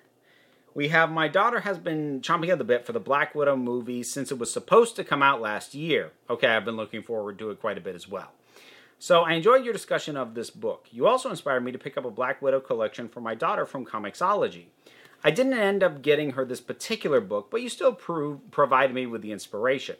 we 0.74 0.90
have 0.90 1.12
my 1.12 1.28
daughter 1.28 1.62
has 1.62 1.78
been 1.78 2.22
chomping 2.22 2.50
at 2.50 2.58
the 2.58 2.64
bit 2.64 2.86
for 2.86 2.94
the 2.94 3.00
Black 3.00 3.36
Widow 3.36 3.58
movie 3.58 4.04
since 4.04 4.32
it 4.32 4.38
was 4.38 4.52
supposed 4.52 4.96
to 4.96 5.04
come 5.04 5.22
out 5.22 5.42
last 5.42 5.74
year. 5.74 6.12
Okay, 6.30 6.48
I've 6.48 6.66
been 6.66 6.78
looking 6.78 7.02
forward 7.02 7.40
to 7.40 7.50
it 7.50 7.60
quite 7.60 7.78
a 7.78 7.82
bit 7.82 7.96
as 7.96 8.08
well. 8.08 8.32
So 9.00 9.22
I 9.24 9.34
enjoyed 9.34 9.66
your 9.66 9.74
discussion 9.74 10.16
of 10.16 10.36
this 10.36 10.52
book. 10.52 10.88
You 10.92 11.08
also 11.08 11.32
inspired 11.32 11.64
me 11.64 11.72
to 11.72 11.80
pick 11.80 11.98
up 11.98 12.06
a 12.06 12.12
Black 12.12 12.40
Widow 12.40 12.60
collection 12.60 13.10
for 13.10 13.20
my 13.20 13.34
daughter 13.34 13.66
from 13.66 13.84
Comixology. 13.84 14.66
I 15.24 15.32
didn't 15.32 15.54
end 15.54 15.84
up 15.84 16.02
getting 16.02 16.32
her 16.32 16.46
this 16.46 16.62
particular 16.62 17.22
book, 17.22 17.50
but 17.52 17.62
you 17.62 17.70
still 17.70 17.94
pro- 17.94 18.42
provided 18.52 18.94
me 18.94 19.06
with 19.06 19.22
the 19.22 19.32
inspiration. 19.32 19.98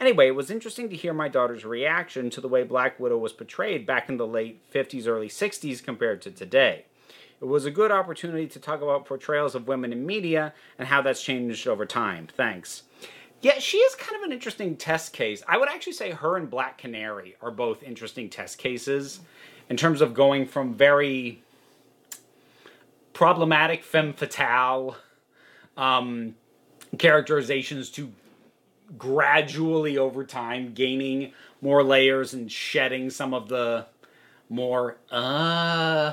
Anyway, 0.00 0.28
it 0.28 0.34
was 0.34 0.50
interesting 0.50 0.88
to 0.88 0.96
hear 0.96 1.12
my 1.12 1.28
daughter's 1.28 1.64
reaction 1.64 2.30
to 2.30 2.40
the 2.40 2.48
way 2.48 2.62
Black 2.62 3.00
Widow 3.00 3.18
was 3.18 3.32
portrayed 3.32 3.86
back 3.86 4.08
in 4.08 4.16
the 4.16 4.26
late 4.26 4.60
50s, 4.72 5.06
early 5.06 5.28
60s 5.28 5.82
compared 5.82 6.22
to 6.22 6.30
today. 6.30 6.84
It 7.40 7.46
was 7.46 7.64
a 7.64 7.70
good 7.70 7.90
opportunity 7.90 8.46
to 8.48 8.58
talk 8.58 8.82
about 8.82 9.06
portrayals 9.06 9.54
of 9.54 9.68
women 9.68 9.92
in 9.92 10.06
media 10.06 10.54
and 10.78 10.88
how 10.88 11.02
that's 11.02 11.22
changed 11.22 11.68
over 11.68 11.86
time. 11.86 12.28
Thanks. 12.36 12.82
Yeah, 13.40 13.60
she 13.60 13.76
is 13.78 13.94
kind 13.94 14.16
of 14.16 14.22
an 14.22 14.32
interesting 14.32 14.76
test 14.76 15.12
case. 15.12 15.42
I 15.46 15.58
would 15.58 15.68
actually 15.68 15.92
say 15.92 16.10
her 16.10 16.36
and 16.36 16.50
Black 16.50 16.78
Canary 16.78 17.36
are 17.40 17.52
both 17.52 17.84
interesting 17.84 18.28
test 18.28 18.58
cases 18.58 19.20
in 19.68 19.76
terms 19.76 20.00
of 20.00 20.14
going 20.14 20.46
from 20.46 20.74
very 20.74 21.42
problematic 23.18 23.82
femme 23.82 24.12
fatale 24.12 24.96
um, 25.76 26.36
characterizations 27.00 27.90
to 27.90 28.12
gradually 28.96 29.98
over 29.98 30.22
time 30.22 30.72
gaining 30.72 31.32
more 31.60 31.82
layers 31.82 32.32
and 32.32 32.52
shedding 32.52 33.10
some 33.10 33.34
of 33.34 33.48
the 33.48 33.84
more 34.48 34.98
uh 35.10 36.12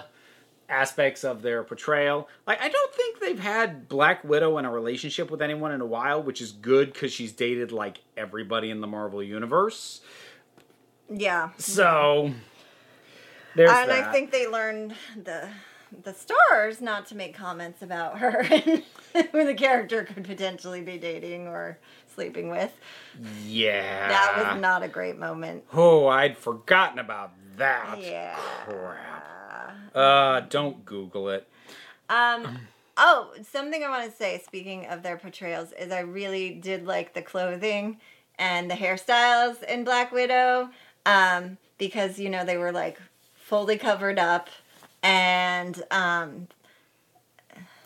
aspects 0.67 1.23
of 1.23 1.43
their 1.43 1.63
portrayal. 1.63 2.27
Like 2.47 2.59
I 2.59 2.69
don't 2.69 2.93
think 2.95 3.19
they've 3.19 3.39
had 3.39 3.87
Black 3.87 4.23
Widow 4.23 4.57
in 4.57 4.65
a 4.65 4.71
relationship 4.71 5.29
with 5.29 5.43
anyone 5.43 5.71
in 5.73 5.81
a 5.81 5.85
while, 5.85 6.23
which 6.23 6.41
is 6.41 6.53
good 6.53 6.95
cuz 6.95 7.13
she's 7.13 7.33
dated 7.33 7.71
like 7.71 7.99
everybody 8.17 8.71
in 8.71 8.81
the 8.81 8.87
Marvel 8.87 9.21
universe. 9.21 10.01
yeah. 11.07 11.51
So 11.59 12.31
there's 13.55 13.69
and 13.69 13.91
that. 13.91 14.07
I 14.07 14.11
think 14.11 14.31
they 14.31 14.47
learned 14.47 14.95
the 15.15 15.49
the 16.03 16.13
stars 16.13 16.81
not 16.81 17.05
to 17.07 17.15
make 17.15 17.35
comments 17.35 17.81
about 17.81 18.19
her 18.19 18.39
and 18.51 18.83
who 19.31 19.45
the 19.45 19.53
character 19.53 20.03
could 20.03 20.23
potentially 20.23 20.81
be 20.81 20.97
dating 20.97 21.47
or 21.47 21.77
sleeping 22.13 22.49
with. 22.49 22.71
yeah. 23.45 24.07
That 24.07 24.53
was 24.53 24.61
not 24.61 24.83
a 24.83 24.87
great 24.87 25.17
moment. 25.17 25.63
Oh, 25.73 26.07
I'd 26.07 26.37
forgotten 26.37 26.99
about 26.99 27.31
that. 27.57 27.97
Yeah. 28.01 28.35
Crap. 28.65 29.75
Uh, 29.93 30.41
don't 30.41 30.85
Google 30.85 31.29
it. 31.29 31.47
Um. 32.09 32.59
Oh, 32.97 33.33
something 33.51 33.83
I 33.83 33.89
want 33.89 34.09
to 34.09 34.15
say. 34.15 34.41
Speaking 34.45 34.85
of 34.85 35.03
their 35.03 35.17
portrayals, 35.17 35.73
is 35.73 35.91
I 35.91 35.99
really 35.99 36.51
did 36.51 36.85
like 36.85 37.13
the 37.13 37.21
clothing 37.21 37.97
and 38.39 38.69
the 38.69 38.75
hairstyles 38.75 39.61
in 39.63 39.83
Black 39.83 40.11
Widow, 40.11 40.69
um, 41.05 41.57
because 41.77 42.19
you 42.19 42.29
know 42.29 42.45
they 42.45 42.57
were 42.57 42.71
like 42.71 42.99
fully 43.35 43.77
covered 43.77 44.17
up, 44.19 44.49
and 45.05 45.83
um, 45.91 46.47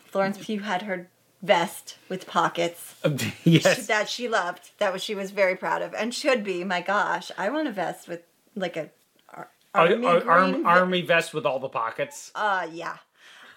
Florence 0.05 0.38
Pugh 0.38 0.62
had 0.62 0.84
her 0.84 1.10
vest 1.41 1.97
with 2.10 2.25
pockets 2.27 2.95
yes. 3.43 3.88
that 3.88 4.10
she 4.10 4.27
loved, 4.27 4.71
that 4.79 4.91
was 4.93 5.03
she 5.03 5.15
was 5.15 5.32
very 5.32 5.55
proud 5.55 5.82
of, 5.82 5.93
and 5.93 6.13
should 6.13 6.43
be. 6.43 6.63
My 6.63 6.82
gosh, 6.82 7.32
I 7.38 7.49
want 7.49 7.67
a 7.67 7.71
vest 7.71 8.08
with 8.08 8.21
like 8.55 8.77
a 8.77 8.89
ar- 9.34 9.49
Ar- 9.75 9.88
army 9.89 10.05
ar- 10.08 10.27
arm- 10.27 10.51
green 10.51 10.63
ve- 10.63 10.69
army 10.69 11.01
vest 11.01 11.34
with 11.34 11.45
all 11.45 11.60
the 11.60 11.69
pockets. 11.69 12.32
uh, 12.36 12.67
yeah. 12.71 12.97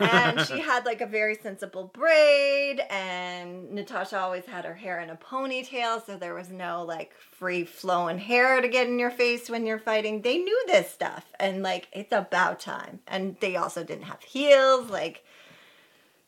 And 0.03 0.41
she 0.47 0.61
had 0.61 0.85
like 0.85 1.01
a 1.01 1.07
very 1.07 1.35
sensible 1.35 1.91
braid, 1.93 2.81
and 2.91 3.71
Natasha 3.73 4.19
always 4.19 4.45
had 4.45 4.65
her 4.65 4.75
hair 4.75 5.01
in 5.01 5.11
a 5.11 5.17
ponytail, 5.17 6.05
so 6.05 6.17
there 6.17 6.35
was 6.35 6.51
no 6.51 6.85
like 6.85 7.13
free 7.15 7.65
flowing 7.65 8.19
hair 8.19 8.61
to 8.61 8.69
get 8.69 8.87
in 8.87 8.99
your 8.99 9.11
face 9.11 9.49
when 9.49 9.67
you're 9.67 9.79
fighting. 9.79 10.23
They 10.23 10.39
knew 10.39 10.65
this 10.67 10.91
stuff, 10.91 11.33
and 11.39 11.63
like 11.63 11.89
it's 11.93 12.13
about 12.13 12.61
time. 12.61 13.01
And 13.07 13.37
they 13.41 13.57
also 13.57 13.85
didn't 13.85 14.05
have 14.05 14.23
heels, 14.23 14.91
like 14.91 15.25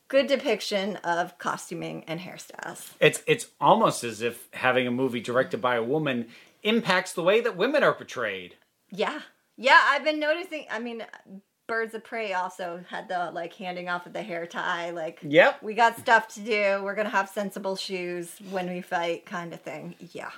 good 0.09 0.27
depiction 0.27 0.97
of 0.97 1.39
costuming 1.39 2.05
and 2.05 2.21
hairstyles. 2.21 2.93
It's 3.01 3.23
it's 3.27 3.49
almost 3.61 4.05
as 4.05 4.23
if 4.23 4.49
having 4.53 4.87
a 4.87 4.91
movie 4.91 5.21
directed 5.21 5.61
by 5.61 5.77
a 5.77 5.83
woman 5.83 6.29
impacts 6.63 7.13
the 7.13 7.23
way 7.23 7.41
that 7.41 7.57
women 7.57 7.83
are 7.83 7.93
portrayed. 7.93 8.57
Yeah. 8.91 9.21
Yeah, 9.57 9.81
I've 9.89 10.05
been 10.05 10.19
noticing. 10.19 10.67
I 10.71 10.81
mean, 10.81 11.05
Birds 11.67 11.95
of 11.95 12.05
Prey 12.05 12.35
also 12.35 12.85
had 12.91 13.09
the 13.09 13.31
like 13.33 13.55
handing 13.55 13.89
off 13.89 14.05
of 14.07 14.13
the 14.13 14.23
hair 14.23 14.47
tie. 14.47 14.91
Like, 14.91 15.21
Yep. 15.23 15.63
we 15.63 15.73
got 15.75 15.99
stuff 15.99 16.29
to 16.35 16.41
do. 16.41 16.83
We're 16.85 16.95
going 16.95 17.07
to 17.07 17.11
have 17.11 17.29
sensible 17.31 17.75
shoes 17.77 18.37
when 18.51 18.69
we 18.69 18.83
fight, 18.83 19.25
kind 19.25 19.53
of 19.55 19.61
thing. 19.61 19.95
Yeah. 20.13 20.31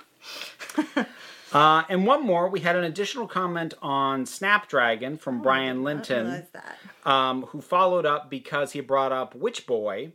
Uh, 1.53 1.83
and 1.87 2.05
one 2.05 2.25
more, 2.25 2.49
we 2.49 2.59
had 2.59 2.75
an 2.75 2.83
additional 2.83 3.25
comment 3.25 3.73
on 3.81 4.25
Snapdragon 4.25 5.15
from 5.17 5.41
Brian 5.41 5.63
I 5.63 5.69
didn't 5.69 5.83
Linton. 5.85 6.45
that. 6.51 6.77
um, 7.09 7.43
who 7.43 7.61
followed 7.61 8.05
up 8.05 8.29
because 8.29 8.73
he 8.73 8.81
brought 8.81 9.13
up 9.13 9.33
Witch 9.33 9.65
Boy. 9.65 10.11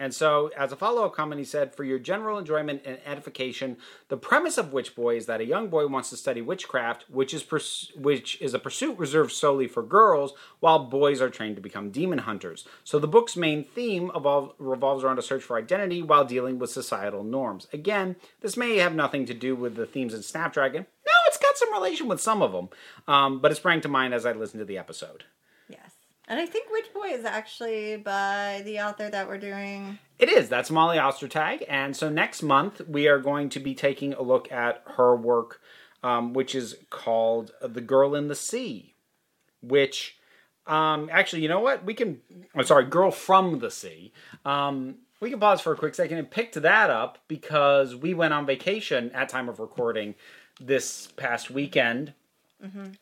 And 0.00 0.14
so, 0.14 0.50
as 0.56 0.72
a 0.72 0.76
follow 0.76 1.04
up 1.04 1.14
comment, 1.14 1.40
he 1.40 1.44
said, 1.44 1.74
For 1.74 1.84
your 1.84 1.98
general 1.98 2.38
enjoyment 2.38 2.80
and 2.86 2.98
edification, 3.04 3.76
the 4.08 4.16
premise 4.16 4.56
of 4.56 4.72
Witch 4.72 4.94
Boy 4.94 5.18
is 5.18 5.26
that 5.26 5.42
a 5.42 5.44
young 5.44 5.68
boy 5.68 5.86
wants 5.88 6.08
to 6.08 6.16
study 6.16 6.40
witchcraft, 6.40 7.04
which 7.10 7.34
is, 7.34 7.42
purs- 7.42 7.92
which 7.94 8.40
is 8.40 8.54
a 8.54 8.58
pursuit 8.58 8.96
reserved 8.98 9.30
solely 9.30 9.68
for 9.68 9.82
girls, 9.82 10.32
while 10.60 10.86
boys 10.86 11.20
are 11.20 11.28
trained 11.28 11.56
to 11.56 11.62
become 11.62 11.90
demon 11.90 12.20
hunters. 12.20 12.66
So, 12.82 12.98
the 12.98 13.06
book's 13.06 13.36
main 13.36 13.62
theme 13.62 14.08
evol- 14.14 14.54
revolves 14.58 15.04
around 15.04 15.18
a 15.18 15.22
search 15.22 15.42
for 15.42 15.58
identity 15.58 16.00
while 16.00 16.24
dealing 16.24 16.58
with 16.58 16.70
societal 16.70 17.22
norms. 17.22 17.68
Again, 17.70 18.16
this 18.40 18.56
may 18.56 18.78
have 18.78 18.94
nothing 18.94 19.26
to 19.26 19.34
do 19.34 19.54
with 19.54 19.76
the 19.76 19.84
themes 19.84 20.14
in 20.14 20.22
Snapdragon. 20.22 20.86
No, 21.06 21.12
it's 21.26 21.36
got 21.36 21.58
some 21.58 21.74
relation 21.74 22.08
with 22.08 22.22
some 22.22 22.40
of 22.40 22.52
them, 22.52 22.70
um, 23.06 23.40
but 23.40 23.52
it 23.52 23.56
sprang 23.56 23.82
to 23.82 23.88
mind 23.88 24.14
as 24.14 24.24
I 24.24 24.32
listened 24.32 24.60
to 24.60 24.64
the 24.64 24.78
episode. 24.78 25.24
And 26.30 26.38
I 26.38 26.46
think 26.46 26.70
Witch 26.70 26.94
Boy 26.94 27.08
is 27.08 27.24
actually 27.24 27.96
by 27.96 28.62
the 28.64 28.78
author 28.78 29.10
that 29.10 29.26
we're 29.26 29.36
doing. 29.36 29.98
It 30.16 30.28
is. 30.28 30.48
That's 30.48 30.70
Molly 30.70 30.96
Ostertag. 30.96 31.64
And 31.68 31.96
so 31.96 32.08
next 32.08 32.40
month, 32.40 32.80
we 32.86 33.08
are 33.08 33.18
going 33.18 33.48
to 33.48 33.58
be 33.58 33.74
taking 33.74 34.12
a 34.12 34.22
look 34.22 34.50
at 34.52 34.80
her 34.96 35.16
work, 35.16 35.60
um, 36.04 36.32
which 36.32 36.54
is 36.54 36.76
called 36.88 37.50
The 37.60 37.80
Girl 37.80 38.14
in 38.14 38.28
the 38.28 38.36
Sea, 38.36 38.94
which. 39.60 40.18
Um, 40.68 41.08
actually, 41.10 41.42
you 41.42 41.48
know 41.48 41.58
what? 41.58 41.84
We 41.84 41.94
can. 41.94 42.20
I'm 42.54 42.64
sorry, 42.64 42.84
Girl 42.84 43.10
from 43.10 43.58
the 43.58 43.70
Sea. 43.72 44.12
Um, 44.44 44.98
we 45.18 45.30
can 45.30 45.40
pause 45.40 45.60
for 45.60 45.72
a 45.72 45.76
quick 45.76 45.96
second 45.96 46.18
and 46.18 46.30
pick 46.30 46.52
that 46.52 46.90
up 46.90 47.18
because 47.26 47.96
we 47.96 48.14
went 48.14 48.34
on 48.34 48.46
vacation 48.46 49.10
at 49.12 49.30
time 49.30 49.48
of 49.48 49.58
recording 49.58 50.14
this 50.60 51.08
past 51.16 51.50
weekend 51.50 52.12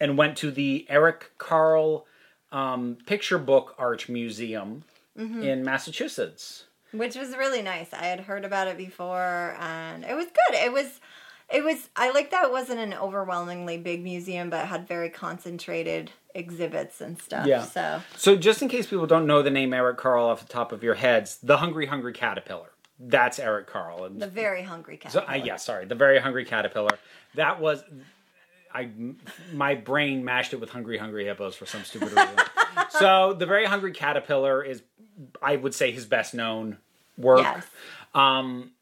and 0.01 0.17
went 0.17 0.39
to 0.39 0.51
the 0.51 0.87
Eric 0.89 1.33
Carle 1.37 2.07
um, 2.53 2.97
Picture 3.07 3.39
Book 3.39 3.75
Art 3.79 4.09
Museum 4.09 4.85
in 5.17 5.65
Massachusetts. 5.65 6.65
which 6.93 7.17
was 7.17 7.37
really 7.37 7.61
nice. 7.63 7.93
I 7.93 8.05
had 8.05 8.21
heard 8.21 8.45
about 8.45 8.69
it 8.69 8.77
before, 8.77 9.57
and 9.59 10.05
it 10.05 10.15
was 10.15 10.27
good. 10.27 10.55
It 10.59 10.73
was 10.73 11.01
It 11.53 11.65
was. 11.65 11.89
I 11.97 12.11
like 12.13 12.31
that 12.31 12.45
it 12.45 12.53
wasn't 12.53 12.79
an 12.81 12.95
overwhelmingly 12.95 13.79
big 13.79 14.05
museum, 14.05 14.49
but 14.51 14.67
had 14.67 14.87
very 14.87 15.11
concentrated 15.11 16.13
exhibits 16.35 17.01
and 17.01 17.21
stuff. 17.21 17.47
Yeah. 17.47 17.65
So 17.65 18.01
So, 18.17 18.37
just 18.37 18.63
in 18.63 18.69
case 18.69 18.87
people 18.87 19.07
don't 19.07 19.27
know 19.27 19.43
the 19.43 19.51
name 19.51 19.75
Eric 19.75 19.97
Carle 19.99 20.27
off 20.27 20.41
the 20.47 20.53
top 20.53 20.71
of 20.73 20.83
your 20.85 20.95
heads, 20.95 21.39
the 21.43 21.57
Hungry 21.57 21.87
Hungry 21.87 22.13
Caterpillar. 22.13 22.69
That's 23.01 23.39
Eric 23.39 23.67
Carle. 23.67 24.05
And 24.05 24.21
the 24.21 24.27
very 24.27 24.63
hungry 24.63 24.97
caterpillar. 24.97 25.27
so, 25.27 25.33
uh, 25.33 25.45
yeah, 25.45 25.57
sorry, 25.57 25.85
the 25.87 25.95
very 25.95 26.19
hungry 26.19 26.45
caterpillar. 26.45 26.99
That 27.37 27.61
was, 27.61 27.83
I 28.75 28.91
my 29.53 29.75
brain 29.75 30.25
mashed 30.25 30.53
it 30.53 30.61
with 30.61 30.71
hungry 30.71 30.99
hungry 30.99 31.25
hippos 31.25 31.55
for 31.55 31.67
some 31.67 31.85
stupid 31.85 32.13
reason. 32.13 32.37
so, 32.91 33.33
the 33.33 33.47
very 33.47 33.67
hungry 33.67 33.93
caterpillar 33.93 34.63
is, 34.63 34.83
I 35.43 35.57
would 35.57 35.75
say, 35.75 35.91
his 35.91 36.07
best 36.07 36.35
known 36.35 36.79
work. 37.17 37.41
Yes. 37.41 37.67
Um, 38.15 38.73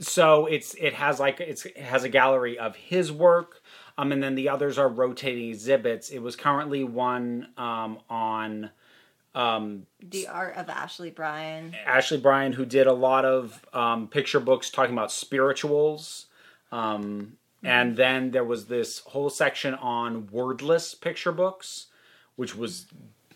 so 0.00 0.46
it's 0.46 0.74
it 0.74 0.94
has 0.94 1.20
like 1.20 1.40
it's 1.40 1.64
it 1.66 1.76
has 1.76 2.04
a 2.04 2.08
gallery 2.08 2.58
of 2.58 2.76
his 2.76 3.12
work, 3.12 3.62
um, 3.96 4.12
and 4.12 4.22
then 4.22 4.34
the 4.34 4.48
others 4.48 4.78
are 4.78 4.88
rotating 4.88 5.50
exhibits. 5.50 6.10
It 6.10 6.20
was 6.20 6.36
currently 6.36 6.84
one 6.84 7.48
um, 7.56 7.98
on 8.10 8.70
The 10.00 10.28
art 10.28 10.56
of 10.56 10.68
Ashley 10.68 11.10
Bryan. 11.10 11.74
Ashley 11.86 12.18
Bryan, 12.18 12.52
who 12.52 12.64
did 12.64 12.86
a 12.86 12.92
lot 12.92 13.24
of 13.24 13.64
um, 13.72 14.08
picture 14.08 14.40
books 14.40 14.70
talking 14.70 14.94
about 14.94 15.12
spirituals. 15.12 16.26
Um, 16.72 17.36
and 17.64 17.96
then 17.96 18.30
there 18.30 18.44
was 18.44 18.66
this 18.66 19.00
whole 19.00 19.30
section 19.30 19.74
on 19.74 20.28
wordless 20.30 20.94
picture 20.94 21.32
books, 21.32 21.86
which 22.36 22.54
was 22.54 22.86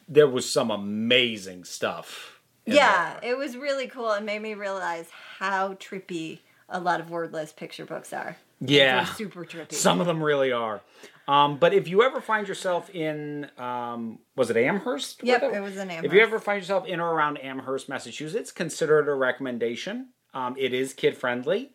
there 0.09 0.29
was 0.29 0.49
some 0.51 0.71
amazing 0.71 1.65
stuff. 1.65 2.41
Yeah, 2.67 3.19
there. 3.21 3.33
it 3.33 3.39
was 3.39 3.57
really 3.57 3.87
cool. 3.89 4.13
It 4.13 4.23
made 4.23 4.43
me 4.43 4.55
realize 4.55 5.09
how 5.39 5.75
trippy 5.75 6.41
a 6.69 6.79
lot 6.81 7.01
of 7.01 7.11
wordless 7.11 7.53
picture 7.53 7.87
books 7.87 8.13
are. 8.13 8.37
yeah. 8.61 9.05
They're 9.05 9.15
super 9.15 9.45
trippy. 9.45 9.73
Some 9.73 10.01
of 10.01 10.07
them 10.07 10.23
really 10.23 10.53
are. 10.53 10.83
Um, 11.27 11.59
but 11.59 11.75
if 11.75 11.89
you 11.89 12.03
ever 12.03 12.21
find 12.23 12.49
yourself 12.49 12.89
in, 12.91 13.51
um, 13.59 14.19
was 14.35 14.49
it 14.51 14.57
Amherst? 14.57 15.23
Yep, 15.23 15.41
the- 15.43 15.53
it 15.55 15.61
was 15.61 15.77
in 15.77 15.91
Amherst. 15.91 16.07
If 16.07 16.13
you 16.13 16.21
ever 16.21 16.39
find 16.39 16.61
yourself 16.63 16.87
in 16.87 17.01
or 17.01 17.11
around 17.13 17.37
Amherst, 17.39 17.89
Massachusetts, 17.89 18.51
consider 18.51 19.01
it 19.01 19.09
a 19.09 19.15
recommendation. 19.15 20.09
Um, 20.35 20.55
it 20.59 20.73
is 20.73 20.93
kid 20.95 21.17
friendly. 21.19 21.73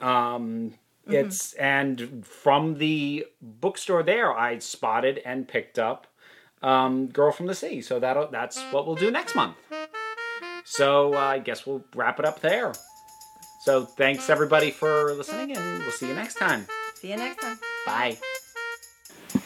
Um, 0.00 0.74
Mm-hmm. 1.06 1.26
It's 1.26 1.52
and 1.54 2.26
from 2.26 2.78
the 2.78 3.26
bookstore 3.40 4.02
there, 4.02 4.32
I 4.32 4.58
spotted 4.58 5.20
and 5.24 5.46
picked 5.46 5.78
up 5.78 6.06
um, 6.62 7.08
"Girl 7.08 7.30
from 7.30 7.46
the 7.46 7.54
Sea." 7.54 7.82
So 7.82 8.00
that 8.00 8.30
that's 8.30 8.60
what 8.70 8.86
we'll 8.86 8.96
do 8.96 9.10
next 9.10 9.34
month. 9.34 9.56
So 10.64 11.14
uh, 11.14 11.18
I 11.18 11.38
guess 11.40 11.66
we'll 11.66 11.84
wrap 11.94 12.18
it 12.18 12.24
up 12.24 12.40
there. 12.40 12.72
So 13.64 13.84
thanks 13.84 14.30
everybody 14.30 14.70
for 14.70 15.12
listening, 15.12 15.56
and 15.56 15.82
we'll 15.82 15.92
see 15.92 16.08
you 16.08 16.14
next 16.14 16.34
time. 16.34 16.66
See 16.94 17.10
you 17.10 17.16
next 17.16 17.42
time. 17.42 17.58
Bye. 17.86 18.18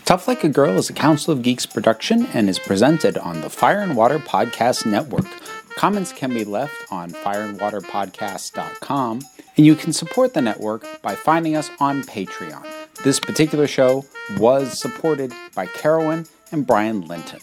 Tough 0.05 0.27
Like 0.27 0.43
a 0.43 0.49
Girl 0.49 0.79
is 0.79 0.89
a 0.89 0.95
Council 0.95 1.35
of 1.35 1.43
Geeks 1.43 1.67
production 1.67 2.27
and 2.33 2.49
is 2.49 2.59
presented 2.59 3.19
on 3.19 3.43
the 3.43 3.51
Fire 3.51 3.81
and 3.81 3.95
Water 3.95 4.19
Podcast 4.19 4.87
Network. 4.87 5.27
Comments 5.77 6.11
can 6.13 6.33
be 6.33 6.45
left 6.45 6.91
on 6.91 7.11
fireandwaterpodcast.com, 7.11 9.21
and 9.59 9.67
you 9.67 9.75
can 9.75 9.93
support 9.93 10.33
the 10.33 10.41
network 10.41 10.87
by 11.03 11.15
finding 11.15 11.57
us 11.57 11.69
on 11.81 12.03
Patreon. 12.05 12.65
This 13.05 13.21
particular 13.21 13.67
show 13.67 14.07
was 14.39 14.81
supported 14.81 15.33
by 15.55 15.67
Carolyn 15.67 16.27
and 16.53 16.67
Brian 16.67 17.03
Linton. 17.03 17.41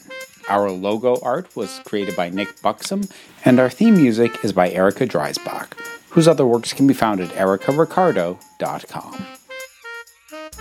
Our 0.50 0.72
logo 0.72 1.20
art 1.22 1.56
was 1.56 1.80
created 1.86 2.16
by 2.16 2.30
Nick 2.30 2.62
Buxom, 2.62 3.04
and 3.44 3.60
our 3.60 3.70
theme 3.70 3.96
music 3.98 4.44
is 4.44 4.54
by 4.54 4.72
Erica 4.72 5.06
Dreisbach, 5.06 5.74
whose 6.10 6.28
other 6.28 6.46
works 6.46 6.72
can 6.74 6.88
be 6.88 6.94
found 6.94 7.20
at 7.20 7.30
ericaricardo.com. 7.32 9.26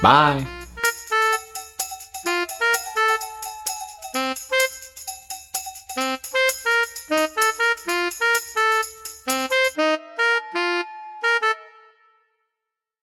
Bye. 0.02 0.63